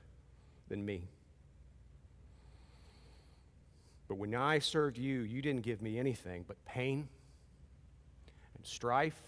than 0.68 0.84
me. 0.84 1.08
But 4.08 4.16
when 4.16 4.34
I 4.34 4.58
served 4.58 4.98
you, 4.98 5.20
you 5.20 5.40
didn't 5.42 5.62
give 5.62 5.80
me 5.80 5.96
anything 5.96 6.44
but 6.46 6.62
pain 6.64 7.08
and 8.56 8.66
strife. 8.66 9.20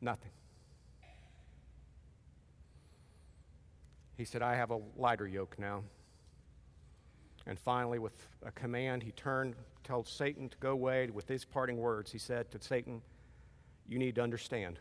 Nothing. 0.00 0.32
He 4.16 4.24
said, 4.24 4.42
I 4.42 4.56
have 4.56 4.72
a 4.72 4.80
lighter 4.96 5.28
yoke 5.28 5.56
now. 5.60 5.84
And 7.46 7.58
finally, 7.58 7.98
with 7.98 8.14
a 8.44 8.52
command, 8.52 9.02
he 9.02 9.10
turned, 9.12 9.54
told 9.84 10.06
Satan 10.06 10.48
to 10.48 10.56
go 10.58 10.70
away 10.70 11.08
with 11.10 11.26
these 11.26 11.44
parting 11.44 11.78
words. 11.78 12.12
He 12.12 12.18
said 12.18 12.50
to 12.52 12.62
Satan, 12.62 13.02
You 13.88 13.98
need 13.98 14.14
to 14.14 14.22
understand, 14.22 14.78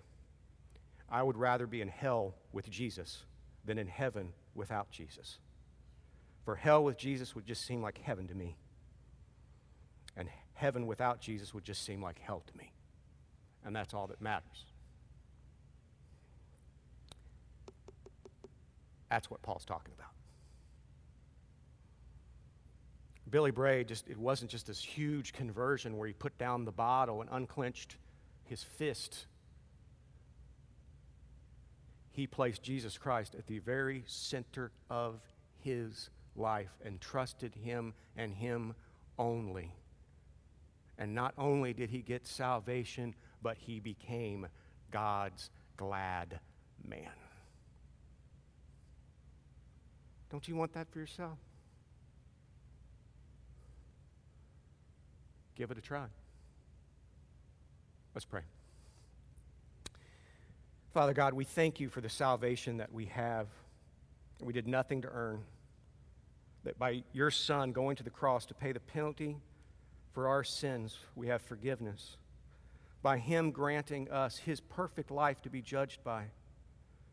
I 1.10 1.24
would 1.24 1.38
rather 1.38 1.66
be 1.66 1.82
in 1.82 1.88
hell 1.88 2.36
with 2.52 2.70
Jesus 2.70 3.24
than 3.66 3.78
in 3.78 3.88
heaven 3.88 4.34
without 4.54 4.92
Jesus. 4.92 5.40
For 6.46 6.56
hell 6.56 6.84
with 6.84 6.98
Jesus 6.98 7.36
would 7.36 7.46
just 7.46 7.66
seem 7.66 7.82
like 7.82 8.00
heaven 8.00 8.28
to 8.28 8.36
me. 8.36 8.58
And 10.16 10.30
heaven 10.54 10.88
without 10.88 11.20
Jesus 11.20 11.54
would 11.54 11.64
just 11.64 11.84
seem 11.84 12.02
like 12.02 12.20
hell 12.20 12.44
to 12.46 12.58
me. 12.58 12.72
And 13.66 13.76
that's 13.76 13.94
all 13.94 14.08
that 14.08 14.22
matters. 14.22 14.66
That's 19.10 19.30
what 19.30 19.42
Paul's 19.42 19.66
talking 19.66 19.94
about. 19.98 20.12
Billy 23.32 23.52
Bray 23.52 23.86
just 23.86 24.10
it 24.10 24.18
wasn't 24.18 24.52
just 24.52 24.68
this 24.68 24.84
huge 24.84 25.32
conversion 25.32 25.98
where 25.98 26.08
he 26.08 26.14
put 26.14 26.38
down 26.38 26.66
the 26.66 26.72
bottle 26.72 27.22
and 27.22 27.30
unclenched 27.32 27.96
his 28.44 28.62
fist. 28.62 29.26
He 32.12 32.28
placed 32.28 32.62
Jesus 32.62 32.98
Christ 32.98 33.36
at 33.36 33.48
the 33.48 33.60
very 33.60 34.04
center 34.06 34.72
of 34.90 35.22
his 35.60 36.10
life 36.36 36.78
and 36.84 37.00
trusted 37.00 37.56
him 37.56 37.94
and 38.18 38.34
him 38.34 38.76
only. 39.18 39.74
And 40.98 41.16
not 41.16 41.34
only 41.38 41.74
did 41.74 41.90
he 41.90 42.00
get 42.02 42.28
salvation, 42.28 43.16
but 43.42 43.58
he 43.58 43.80
became 43.80 44.48
God's 44.92 45.50
glad 45.78 46.40
man. 46.86 47.10
Don't 50.30 50.48
you 50.48 50.56
want 50.56 50.74
that 50.74 50.92
for 50.92 51.00
yourself? 51.00 51.38
Give 55.56 55.72
it 55.72 55.78
a 55.78 55.82
try. 55.82 56.06
Let's 58.14 58.26
pray. 58.26 58.42
Father 60.94 61.14
God, 61.14 61.34
we 61.34 61.46
thank 61.46 61.80
you 61.80 61.88
for 61.88 62.02
the 62.02 62.10
salvation 62.10 62.78
that 62.78 62.92
we 62.92 63.06
have. 63.06 63.48
We 64.42 64.52
did 64.52 64.68
nothing 64.68 65.02
to 65.04 65.10
earn. 65.10 65.44
That 66.64 66.78
by 66.78 67.04
your 67.14 67.32
Son 67.32 67.72
going 67.72 67.96
to 67.96 68.04
the 68.04 68.10
cross 68.10 68.46
to 68.48 68.54
pay 68.54 68.72
the 68.72 68.80
penalty 68.80 69.38
for 70.14 70.28
our 70.28 70.44
sins, 70.44 71.00
we 71.16 71.28
have 71.28 71.42
forgiveness. 71.42 72.18
By 73.02 73.18
Him 73.18 73.52
granting 73.52 74.12
us 74.12 74.38
His 74.38 74.60
perfect 74.60 75.10
life 75.10 75.42
to 75.44 75.50
be 75.50 75.62
judged 75.62 76.04
by, 76.04 76.26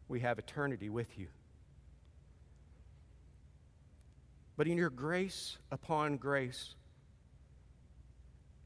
we 0.08 0.20
have 0.20 0.38
eternity 0.38 0.88
with 0.88 1.18
you. 1.18 1.28
But 4.56 4.66
in 4.66 4.76
your 4.76 4.90
grace 4.90 5.58
upon 5.70 6.16
grace, 6.16 6.74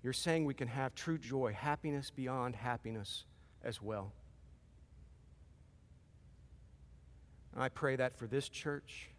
you're 0.03 0.13
saying 0.13 0.45
we 0.45 0.55
can 0.55 0.69
have 0.69 0.95
true 0.95 1.19
joy, 1.19 1.53
happiness 1.53 2.11
beyond 2.11 2.57
happiness 2.57 3.25
as 3.63 3.81
well. 3.81 4.13
And 7.55 7.63
I 7.63 7.69
pray 7.69 7.97
that 7.97 8.19
for 8.19 8.27
this 8.27 8.49
church, 8.49 9.11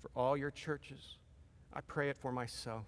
for 0.00 0.10
all 0.14 0.36
your 0.36 0.50
churches. 0.50 1.16
I 1.72 1.80
pray 1.80 2.10
it 2.10 2.16
for 2.16 2.30
myself. 2.30 2.84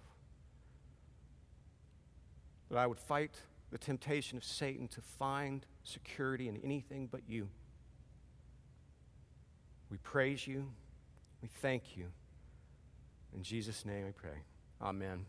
That 2.69 2.77
I 2.77 2.85
would 2.85 2.99
fight 2.99 3.35
the 3.71 3.77
temptation 3.77 4.37
of 4.37 4.43
Satan 4.43 4.87
to 4.89 5.01
find 5.01 5.65
security 5.83 6.47
in 6.47 6.57
anything 6.57 7.07
but 7.11 7.21
you. 7.27 7.49
We 9.89 9.97
praise 9.97 10.45
you. 10.45 10.69
We 11.41 11.49
thank 11.61 11.97
you. 11.97 12.05
In 13.33 13.41
Jesus' 13.41 13.85
name 13.85 14.05
we 14.05 14.11
pray. 14.11 14.43
Amen. 14.81 15.25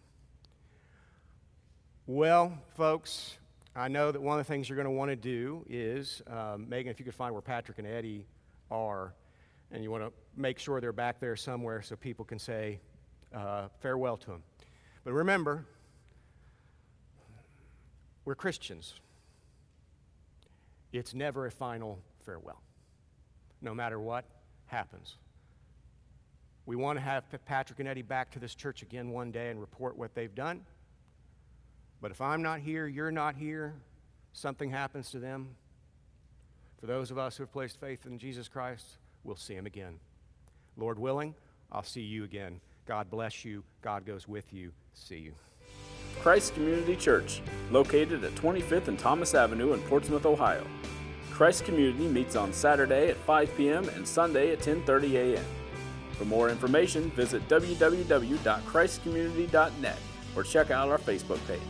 Well, 2.10 2.56
folks, 2.74 3.36
I 3.76 3.88
know 3.88 4.10
that 4.10 4.22
one 4.22 4.40
of 4.40 4.46
the 4.46 4.50
things 4.50 4.66
you're 4.66 4.76
going 4.76 4.86
to 4.86 4.90
want 4.90 5.10
to 5.10 5.16
do 5.16 5.62
is, 5.68 6.22
um, 6.26 6.66
Megan, 6.66 6.90
if 6.90 6.98
you 6.98 7.04
could 7.04 7.14
find 7.14 7.34
where 7.34 7.42
Patrick 7.42 7.76
and 7.76 7.86
Eddie 7.86 8.24
are, 8.70 9.12
and 9.70 9.82
you 9.82 9.90
want 9.90 10.04
to 10.04 10.12
make 10.34 10.58
sure 10.58 10.80
they're 10.80 10.90
back 10.90 11.20
there 11.20 11.36
somewhere 11.36 11.82
so 11.82 11.96
people 11.96 12.24
can 12.24 12.38
say 12.38 12.80
uh, 13.34 13.68
farewell 13.80 14.16
to 14.16 14.26
them. 14.28 14.42
But 15.04 15.12
remember, 15.12 15.66
we're 18.24 18.34
Christians. 18.34 18.94
It's 20.94 21.12
never 21.12 21.44
a 21.44 21.50
final 21.50 21.98
farewell, 22.24 22.62
no 23.60 23.74
matter 23.74 24.00
what 24.00 24.24
happens. 24.64 25.16
We 26.64 26.74
want 26.74 26.96
to 26.96 27.02
have 27.02 27.24
Patrick 27.44 27.80
and 27.80 27.88
Eddie 27.88 28.00
back 28.00 28.30
to 28.30 28.38
this 28.38 28.54
church 28.54 28.80
again 28.80 29.10
one 29.10 29.30
day 29.30 29.50
and 29.50 29.60
report 29.60 29.98
what 29.98 30.14
they've 30.14 30.34
done. 30.34 30.62
But 32.00 32.10
if 32.10 32.20
I'm 32.20 32.42
not 32.42 32.60
here, 32.60 32.86
you're 32.86 33.10
not 33.10 33.36
here, 33.36 33.74
something 34.32 34.70
happens 34.70 35.10
to 35.10 35.18
them. 35.18 35.48
For 36.80 36.86
those 36.86 37.10
of 37.10 37.18
us 37.18 37.36
who 37.36 37.42
have 37.42 37.52
placed 37.52 37.78
faith 37.80 38.06
in 38.06 38.18
Jesus 38.18 38.48
Christ, 38.48 38.98
we'll 39.24 39.36
see 39.36 39.54
him 39.54 39.66
again. 39.66 39.98
Lord 40.76 40.98
willing, 40.98 41.34
I'll 41.72 41.82
see 41.82 42.02
you 42.02 42.24
again. 42.24 42.60
God 42.86 43.10
bless 43.10 43.44
you. 43.44 43.64
God 43.82 44.06
goes 44.06 44.28
with 44.28 44.52
you. 44.52 44.70
See 44.94 45.18
you. 45.18 45.32
Christ 46.20 46.54
Community 46.54 46.96
Church, 46.96 47.42
located 47.70 48.24
at 48.24 48.34
25th 48.34 48.88
and 48.88 48.98
Thomas 48.98 49.34
Avenue 49.34 49.72
in 49.72 49.80
Portsmouth, 49.82 50.26
Ohio. 50.26 50.66
Christ 51.30 51.64
Community 51.64 52.08
meets 52.08 52.36
on 52.36 52.52
Saturday 52.52 53.08
at 53.10 53.16
5 53.16 53.56
p.m. 53.56 53.88
and 53.90 54.04
Sunday 54.06 54.52
at 54.52 54.58
10:30 54.60 55.34
a.m. 55.34 55.44
For 56.12 56.24
more 56.24 56.48
information, 56.48 57.10
visit 57.10 57.46
www.christcommunity.net 57.48 59.98
or 60.34 60.42
check 60.42 60.72
out 60.72 60.88
our 60.88 60.98
Facebook 60.98 61.46
page. 61.46 61.60